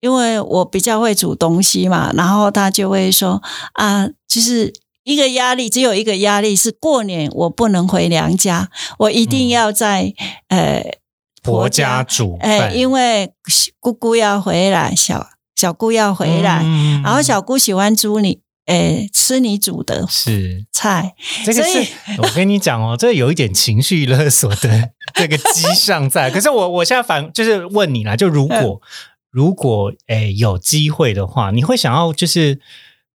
[0.00, 4.72] 因为我比较会煮东西嘛，然后他就会说啊，就是
[5.04, 10.12] 一个压力，只有一个压力是过年我不能回娘家，我一定要在
[10.48, 10.84] 呃
[11.42, 12.36] 婆家煮。
[12.40, 13.32] 哎，因为
[13.80, 16.62] 姑姑要回来，小小姑要回来，
[17.02, 21.14] 然后小姑喜欢煮你，哎，吃你煮的是菜。
[21.44, 21.78] 这个是
[22.18, 26.30] 我跟你讲哦，这有一点情绪勒索的 这个迹象在。
[26.30, 28.82] 可是我我现在反就是问你啦，就如果。
[29.36, 32.58] 如果诶有机会的话，你会想要就是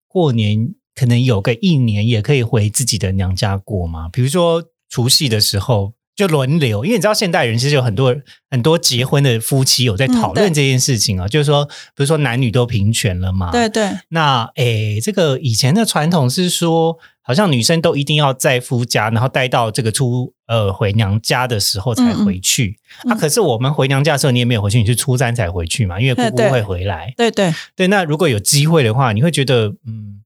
[0.07, 4.07] 过年可能有个一年也可以回自己的娘家过吗？
[4.13, 8.15] 比如说除夕的时候就轮流，因为你知道现代人其实有很多
[8.51, 13.89] 很多结婚的夫妻有在讨论这件事情啊，就是说比如说男女都平权了嘛，对对。
[14.09, 22.79] 那诶这个以前的传统是说好像女生都一定要在夫家，然后待到这个出呃回娘家的时候才回去。
[23.09, 25.99] 啊，可是我们回娘家的时候，你也没有回去，你是初三才回去嘛？
[25.99, 27.13] 因为姑姑会回来。
[27.15, 30.17] 对对对，那如果有机会的话，你会觉得嗯。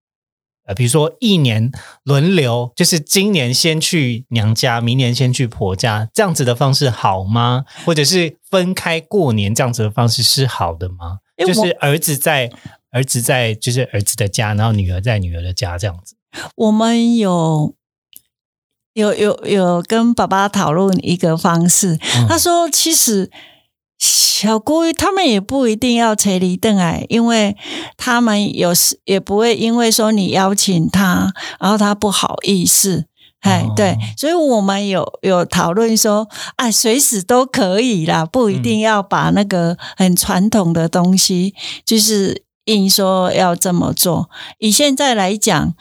[0.68, 1.72] 呃，比如说一年
[2.06, 7.66] 轮流，就是今年先去娘家，明年先去婆家，这样子的方式好吗？
[7.86, 11.20] 或者是分开过年这样子的方式是好的吗？
[11.38, 12.50] 就是儿子在
[12.89, 16.16] 儿子在就是儿子的家，然后女儿在女儿的家这样子。
[16.56, 17.74] 我们有
[18.94, 23.32] 有有有跟爸爸讨论一个方式，他说其实。
[23.98, 27.56] 小姑他们也不一定要垂离邓矮，因为
[27.96, 33.06] 他们有时也不会因为说你邀请他，然后他不好意思，
[33.40, 36.28] 哎，对，所以我们有有讨论说，
[36.58, 41.56] 啊，随时都可以啦，不一定要把那个很传统的东西，
[41.86, 44.30] 就是硬说要这么做。
[44.60, 45.74] 以现在来讲，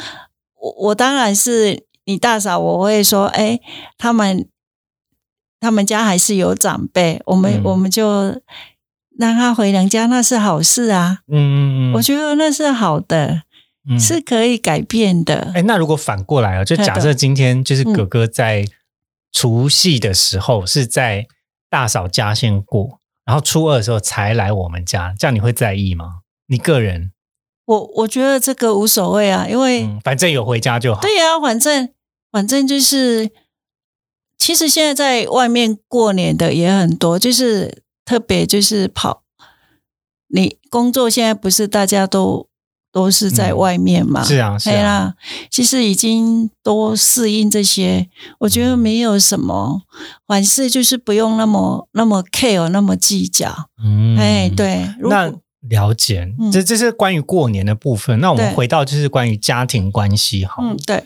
[0.65, 3.61] 我我当然是你大嫂，我会说，哎，
[3.99, 4.49] 他们。
[5.61, 8.39] 他们家还是有长辈，我们我们就
[9.19, 11.21] 让他回娘家，那是好事啊。
[11.27, 11.57] 嗯嗯
[11.91, 13.45] 嗯，我觉得那是好的，
[13.99, 15.53] 是可以改变的。
[15.55, 18.67] 哎，那如果反过来啊，就假设今天就是哥哥在
[19.33, 21.27] 除夕的时候是在
[21.71, 26.17] 大嫂家先过，然后初二的时候才来我们家，这样你会在意吗？
[26.47, 27.13] 你个人，
[27.67, 31.01] 我我觉得这个无所谓啊，因为反正有回家就好。
[31.01, 31.89] 对呀，反正
[32.31, 33.31] 反正就是。
[34.37, 39.23] 其实现在在外面过年的也很多，就是特别就是跑。
[40.29, 42.47] 你工作现在不是大家都
[42.93, 44.23] 都是在外面嘛？
[44.23, 45.15] 是啊，是啊。
[45.51, 48.11] 其实已经都适应这些，
[48.41, 49.83] 我觉得没有什么，
[50.27, 53.71] 凡事就是不用那么那么 care，那么计较。
[53.83, 54.93] 嗯，哎，对。
[55.09, 55.33] 那
[55.69, 58.21] 了解，这这是关于过年的部分。
[58.21, 60.57] 那我们回到就是关于家庭关系，哈。
[60.61, 61.05] 嗯，对。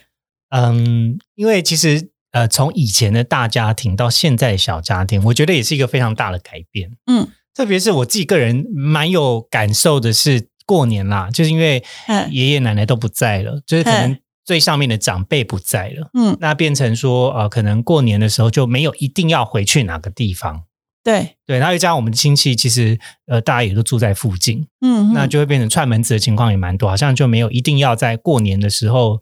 [0.51, 2.11] 嗯，因为其实。
[2.31, 6.91] 呃，从以前的大家庭到现在的小家庭，我觉得也是一个非常大的改变。
[7.07, 11.83] 嗯，特别是我自己个人蛮有感受的是，过年啦，就是因为
[12.31, 16.11] 爷爷奶奶都不在了，就是可能最上面的长辈不在了。
[16.13, 20.65] 嗯，那变成说，呃，可能过年的时候就没有一定要回去哪个地方。
[21.03, 24.67] 对对，然后加上我们的亲戚，其实呃，大家也都住在附近。
[24.81, 29.21] 嗯，那就会变成串门子的情况也蛮多，好像就没有一定要在过年的时候。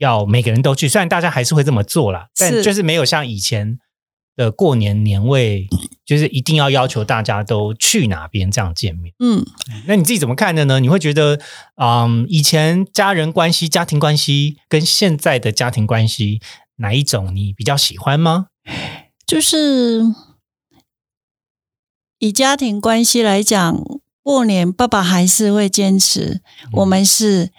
[0.00, 3.80] 要每个人都去，虽然大家还是会这么做啦，但就是没有像以前
[4.36, 5.66] 的过年年味，
[6.06, 9.12] 就是一定要要求大家都去哪边这样见面。
[9.18, 9.44] 嗯，
[9.88, 10.78] 那你自己怎么看的呢？
[10.78, 11.40] 你会觉得，
[11.82, 16.40] 嗯，以前家人关系、家庭关系跟现在的家庭关系
[16.76, 18.46] 哪一种你比较喜欢吗？
[19.26, 20.02] 就是
[22.18, 23.82] 以家庭关系来讲，
[24.22, 26.40] 过年爸爸还是会坚持，
[26.72, 27.50] 我们是。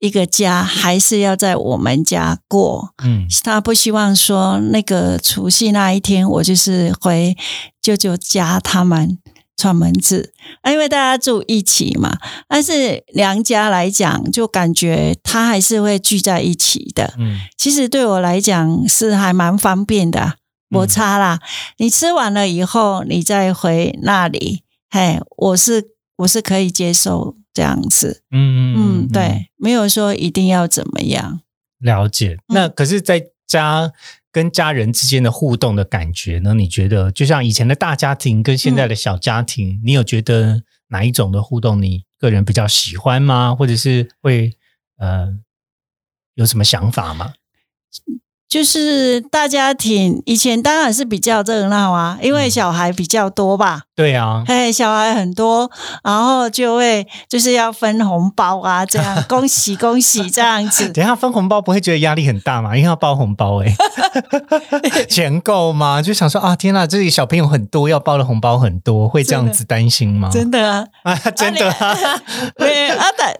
[0.00, 7.34] 一个家还是要在我们家过，嗯，他不希望说那个除夕那一天我就是回
[7.80, 9.16] 舅舅家他们
[9.56, 10.34] 串门子，
[10.68, 12.18] 因为大家住一起嘛。
[12.46, 17.14] 但是娘家来讲，就感觉他还是会聚在一起的。
[17.16, 20.34] 嗯，其实对我来讲是还蛮方便的，
[20.68, 21.40] 摩擦啦。
[21.78, 27.36] 你吃完了以后，你再回那里，嘿，我是我是可以接受。
[27.54, 31.40] 这样子，嗯嗯对，没有说一定要怎么样。
[31.78, 32.36] 了解。
[32.48, 33.92] 那可是，在家
[34.32, 36.52] 跟家人之间的互动的感觉呢？
[36.54, 43.54] 你觉得，就像以前的大家庭跟现在的小家庭，你有觉得哪一种的互动，你个人比较喜欢吗？
[43.54, 44.56] 或者是会
[44.96, 45.28] 呃
[46.34, 47.34] 有什么想法吗？
[48.54, 53.82] 就是大家庭以前当然是比较热闹啊，因为小孩比较多吧。
[53.96, 55.70] 对啊，嘿，小孩很多，
[56.02, 60.88] 然后就会就是要分红包啊，这样 恭喜恭喜这样子。
[60.88, 62.76] 等下分红包不会觉得压力很大吗？
[62.76, 63.72] 因为要包红包哎，
[65.08, 66.02] 钱够吗？
[66.02, 70.28] 就想说啊，天哪，这里小朋友很多，要包的红包很多，会这样子担心吗？
[70.32, 71.96] 真的啊，啊，真的啊，
[72.56, 73.36] 对 啊，但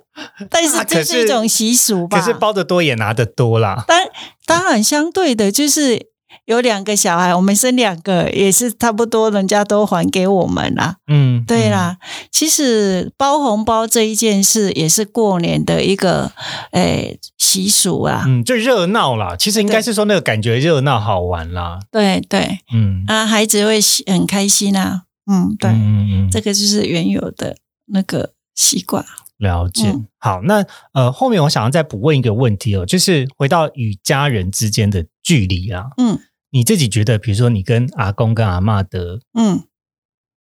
[0.49, 2.21] 但是这是一种习俗吧？
[2.21, 3.85] 可是包的多也拿的多啦。
[3.89, 3.99] 当
[4.47, 6.07] 当然相对的，就是
[6.47, 10.97] 有两个小孩，我们生两个也是差不多，人家都还给我们啦。
[11.07, 11.97] 嗯，对啦。
[12.31, 16.31] 其实包红包这一件事也是过年的一个
[16.73, 18.25] 诶习俗啊。
[18.27, 19.35] 嗯，就热闹啦。
[19.37, 21.79] 其实应该是说那个感觉热闹好玩啦。
[21.91, 25.03] 对对，嗯啊，孩子会很开心啊。
[25.27, 29.05] 嗯，对，嗯嗯，这个就是原有的那个习惯。
[29.39, 36.19] 了解，好，那呃，后面我想要再补问一个问题哦，就是回到与家人之间的距离啊，嗯，
[36.55, 39.65] 你自己觉得，比如说你跟阿公跟阿妈的，嗯，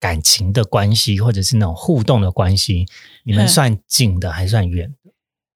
[0.01, 2.87] 感情的关系，或者是那种互动的关系，
[3.25, 4.93] 你们算近的还算远？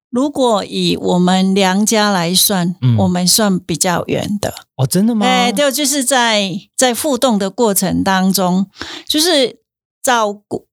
[0.09, 4.53] 如果以我们娘家来算，嗯我们算比较远的。
[4.77, 5.25] 哦，真的吗？
[5.25, 8.69] 哎，对，就是在在互动的过程当中，
[9.05, 9.59] 就是
[10.01, 10.67] 照顾，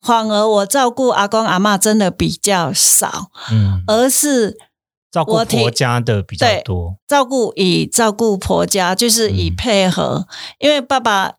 [0.00, 4.56] 反而我照顾阿公阿嬷真的比较少，嗯，而是
[5.14, 6.96] 照顾婆家的比较多。
[7.06, 10.26] 照顾以照顾婆家，就是以嗯配合，
[10.58, 11.34] 因为爸爸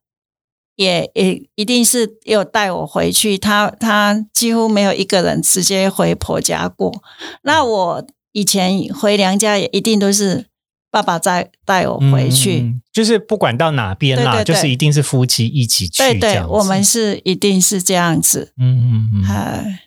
[0.78, 7.04] 也也一定是有带我回去，他他几乎没有一个人直接回婆家过。
[7.42, 10.46] 那我以前回娘家也一定都是
[10.90, 12.62] 爸爸在带我回去。
[12.62, 19.82] 嗯就是不管到哪边啦，对对对就是一定是夫妻一起去对我们是一定是这样子，嗯嗯嗯，哎，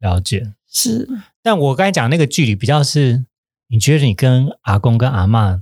[0.00, 0.54] 了解。
[0.72, 1.06] 是
[1.46, 3.24] 但我刚才讲那个距离比较是，
[3.68, 5.60] 你觉得你跟阿公跟阿嬷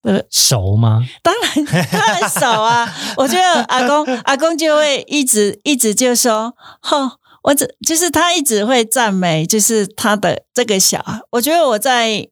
[0.00, 1.06] 呃熟吗？
[1.22, 2.90] 当然当然熟啊！
[3.18, 11.20] 我觉得阿公阿公就会一直一直就说，吼、我只就是他一直会赞美，就是他的这个小孩。
[11.32, 12.26] 我觉得我在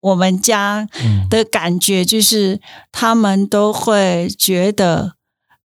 [0.00, 5.12] 我们家嗯，的感觉就是，他们都会觉得，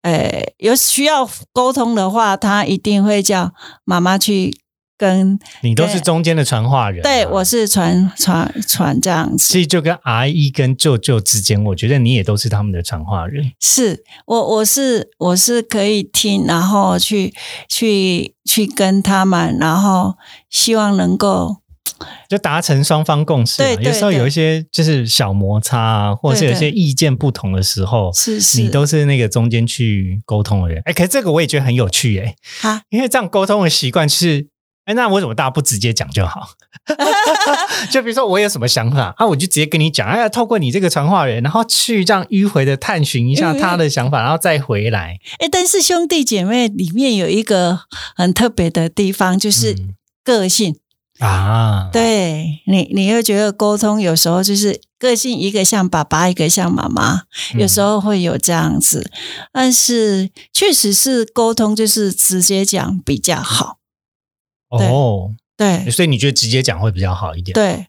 [0.01, 3.53] 呃，有需要沟通的话，他一定会叫
[3.85, 4.60] 妈妈去
[5.01, 5.39] 跟。
[5.63, 9.39] 你都是中间的传话人、对，我是传传传这样子。
[9.39, 13.51] 其实就跟阿姨跟舅舅之间，我觉得你也都是他们的传话人。
[13.59, 17.33] 是我，我是我是可以听，然后去
[17.67, 20.17] 去去跟他们，然后
[20.51, 21.57] 希望能够
[22.29, 23.83] 就达成双方共识嘛。
[23.83, 30.83] 有时候有一些就是小摩擦啊，或者是有些意见不同的时候，是是你都是那个中间去沟通的人。
[30.85, 34.49] 哎，可是这个我也觉得很有趣哎，哈，因为这样沟通的习惯是，
[34.91, 36.49] 哎，那为什么大家不直接讲就好？
[37.91, 45.19] 就比如说我有什么想法啊，我就直接跟你讲，哎呀，透过你这个传话人，然后去这样迂回的探寻一下他的想法，然后再回来。
[45.39, 47.81] 哎，但是兄弟姐妹里面有一个
[48.17, 50.77] 很特别的地方，就是嗯个性。
[51.21, 57.25] 啊，对你，你又觉得沟通有时候就是个性，一个像爸爸，一个像妈妈，
[57.59, 59.11] 有时候候会有这样子。
[59.53, 63.80] 但是确实是沟通，就是直接讲比较好。
[64.79, 67.53] 哦，对，所以你觉得直接讲会比较好一点？
[67.53, 67.87] 对，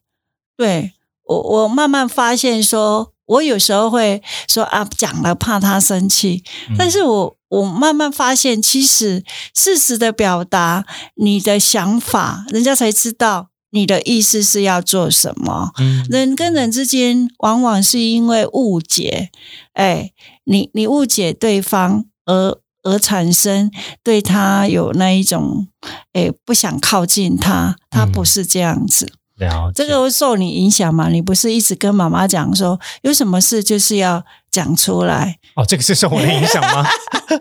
[0.58, 0.92] 对
[1.26, 9.24] 我我慢慢发现说，我有时候会说啊，讲了怕他生气，嗯但是我我慢慢发现，其实
[9.54, 15.72] 事实的表达你的想法，人家才知道你的意思是要做什么。
[15.80, 19.30] 嗯人跟人之间往往是因为误解，
[19.74, 20.12] 哎，
[20.44, 23.70] 你你误解对方而而产生
[24.04, 25.68] 对他有那一种，
[26.14, 29.14] 诶，不想靠近他，他嗯不是这样子。
[29.38, 31.10] 了解这个会受你影响嘛？
[31.10, 36.86] 你不是一直跟妈妈讲说，有什么事就是要讲出来，哦，这个是受我的影响吗？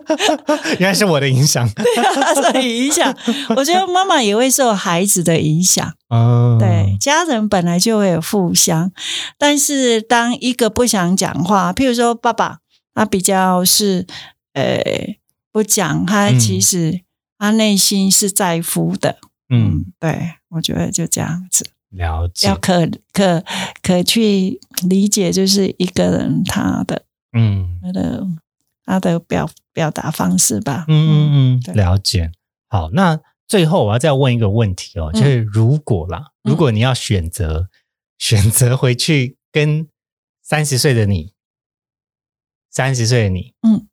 [0.79, 1.67] 原来是我的影响。
[2.35, 3.15] 受你影响。
[3.55, 5.93] 我觉得妈妈也会受孩子的影响。
[6.09, 8.91] 哦，对，家人本来就会有互相，
[9.37, 12.57] 但是当一个不想讲话，譬如说爸爸，
[12.95, 14.07] 他比较是
[14.53, 14.81] 呃
[15.51, 17.01] 不讲，他嗯其实
[17.37, 19.17] 他内心是在乎的。
[19.49, 22.55] 嗯，对，我觉得就这样子，了解要。
[22.55, 23.43] 可可
[23.81, 28.27] 可去理解，就是一个人他的嗯他的
[28.85, 30.85] 他的表表达方式吧。
[30.87, 32.31] 嗯嗯嗯，了解。
[32.69, 37.67] 好，那最后我要再问一个问题哦，就是如果啦，嗯如果你要选择
[38.17, 39.89] 选择回去跟
[40.41, 41.33] 三十岁的你，
[42.69, 43.87] 三十岁的你，嗯，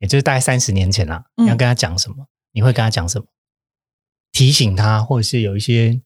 [0.00, 2.26] 也就是大概三十年前啦，嗯你要跟他讲什么？
[2.52, 3.26] 你会跟他讲什么？
[4.32, 6.00] 提醒他，或者是有一些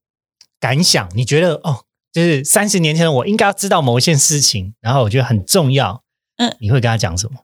[0.61, 1.09] 感想？
[1.15, 6.03] 你觉得哦，就是三十年前的我应该要知道某一件事情，然后我觉得很重要。
[6.37, 7.39] 嗯，你会跟他讲什么？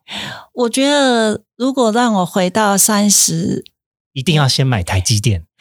[0.53, 3.65] 我觉得如果让我回到三十
[4.13, 5.47] 一定要先买台积电。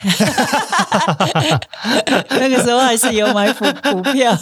[2.30, 4.36] 那个时候还是有买股股票，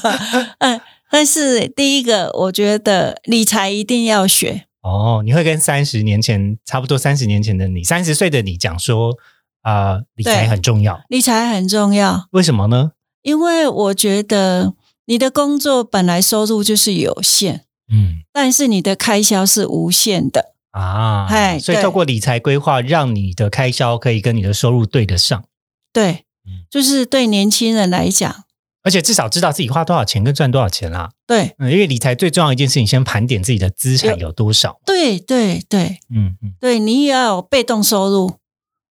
[0.59, 0.81] 嗯，
[1.11, 9.17] 但是第一个，我觉得理财一定要学，哦，你会跟三十年前差不多三十年前的你，三十岁的你讲说
[9.63, 12.93] 啊、理财很重要，理财很重要，为什么呢？
[13.23, 14.75] 因为我觉得
[15.07, 18.23] 你的工作本来收入就是有限，嗯。
[18.33, 25.45] 但是你的开销是无限的，啊，哎所以透过理财规划，让你的开销可以跟你的收入对得上，
[25.93, 28.45] 对嗯，就是对年轻人来讲，
[28.83, 31.11] 而且至少知道自己花多少钱跟赚多少钱啦。
[31.27, 34.81] 对，嗯，因为理财最重要的一件事情，先盘点自己的资产有多少。
[34.87, 38.37] 对，对，对，嗯嗯，对，你也要有被动收入，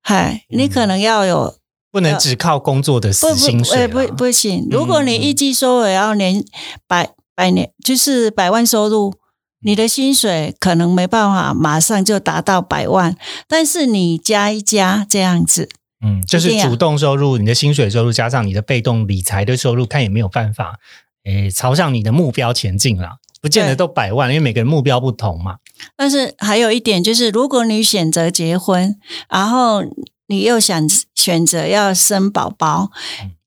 [0.02, 1.56] 嗨，你可能要有
[1.92, 4.08] 不能只靠工作的薪水啦。
[4.08, 4.68] 不不行。
[4.70, 6.44] 如果你嗯嗯一季收入要年
[6.88, 9.14] 百百年，就是百万收入，
[9.62, 13.16] 你的薪水可能没办法马上就达到百万，
[13.48, 15.70] 但是你加一加这样子，
[16.06, 20.80] 嗯，就是主动收入，你的薪水收入加上你的被动理财的收入，看也没有办法，
[21.24, 23.18] 诶，朝向你的目标前进了。
[23.42, 25.58] 不见得都百万，因为每个人目标不同嘛。
[25.96, 28.96] 但是还有一点就是，如果你选择结婚，
[29.30, 29.84] 然后
[30.28, 32.90] 你又想选择要生宝宝，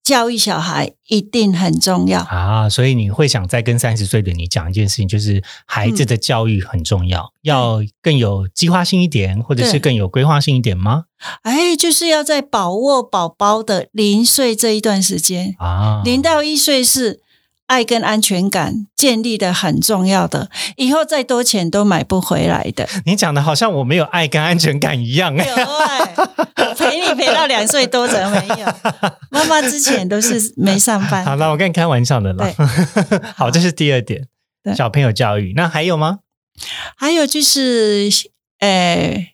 [0.08, 2.68] 教育小孩一定很重要啊。
[2.68, 11.04] 所以你会想再跟三十岁的你讲一件事情，就是孩子的教育很重要，要更有计划性一点，或者是更有规划性一点吗？
[11.42, 17.20] 哎，就是要在把握宝宝的零岁这一段时间啊，零到一岁是。
[17.68, 22.88] 爱跟安全感建立的很重要的，以后再多钱都买不回来的。
[23.04, 25.46] 你讲的好像我没有爱跟安全感一样哎。
[25.46, 28.66] 有爱，陪你陪到两岁多怎么没有？
[29.30, 31.22] 妈妈之前都是没上班。
[31.24, 32.50] 好了，我跟你开玩笑的啦。
[33.36, 34.26] 好，这是第二点，
[34.74, 35.52] 小朋友教育。
[35.54, 36.20] 那还有吗？
[36.96, 38.08] 还有就是，
[38.60, 39.28] 呃，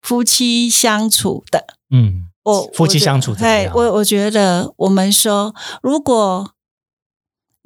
[0.00, 1.66] 夫妻相处的。
[1.94, 3.72] 嗯，我夫妻相处怎么样？
[3.74, 6.52] 我我觉得，我们说如果。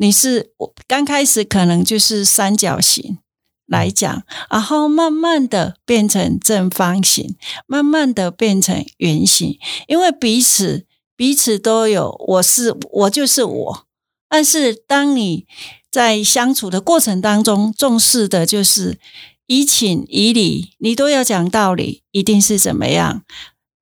[0.01, 3.19] 你是我刚开始可能就是三角形
[3.67, 7.37] 来讲，然后慢慢的变成正方形，
[7.67, 10.87] 慢慢的变成圆形，因为彼此
[11.17, 13.87] 彼此都有，我是我就是我。
[14.29, 15.47] 但是当你
[15.91, 19.01] 在相处的过程当中，重视的就是
[19.47, 23.25] 以情以理，你都要讲道理，一定是怎么样？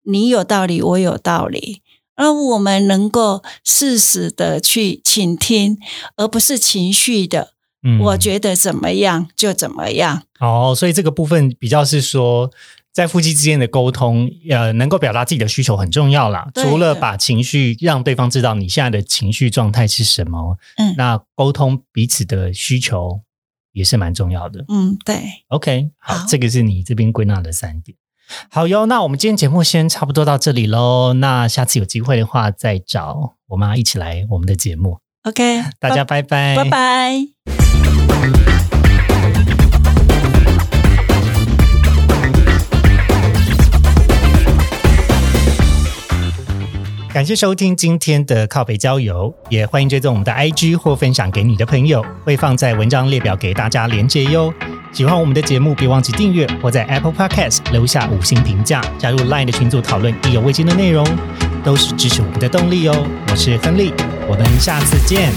[0.02, 1.82] 你有道理，我有道理。
[2.16, 5.78] 而我们能够适时的去倾听，
[6.16, 7.52] 而不是情绪的。
[7.82, 10.24] 嗯，我觉得怎么样就怎么样。
[10.40, 12.50] 哦，所以这个部分比较是说，
[12.92, 16.50] 在夫妻之间的沟通，呃，能够表达自己的需求很重要啦。
[16.54, 23.20] 除了把情绪让对方知道你现在的情绪状态是什么，嗯，那沟通彼此的需求
[23.72, 24.64] 也是蛮重要的。
[24.68, 25.22] 嗯，对。
[25.48, 27.96] OK，好，这个是你这边归纳的三点。
[28.50, 31.12] 好哟，那我们今天节目先差不多到这里喽。
[31.14, 34.98] 那下次有机会的话，再找我妈一起来我们的节目。
[35.22, 37.12] OK，大家拜拜，拜拜。
[47.12, 54.52] 感谢收听今天的靠北郊游，也欢迎追踪我们的 IG 或分享给你的朋友，会放在文章列表给大家连接哟。
[54.96, 61.06] 喜欢我们的节目，别忘记订阅或在 Apple Podcast 留下五星评价，加入 Line 的群组讨论意犹未尽的内容，
[61.62, 63.06] 都是支持我们的动力哦。
[63.28, 63.92] 我是亨利，
[64.26, 65.30] 我们下次见。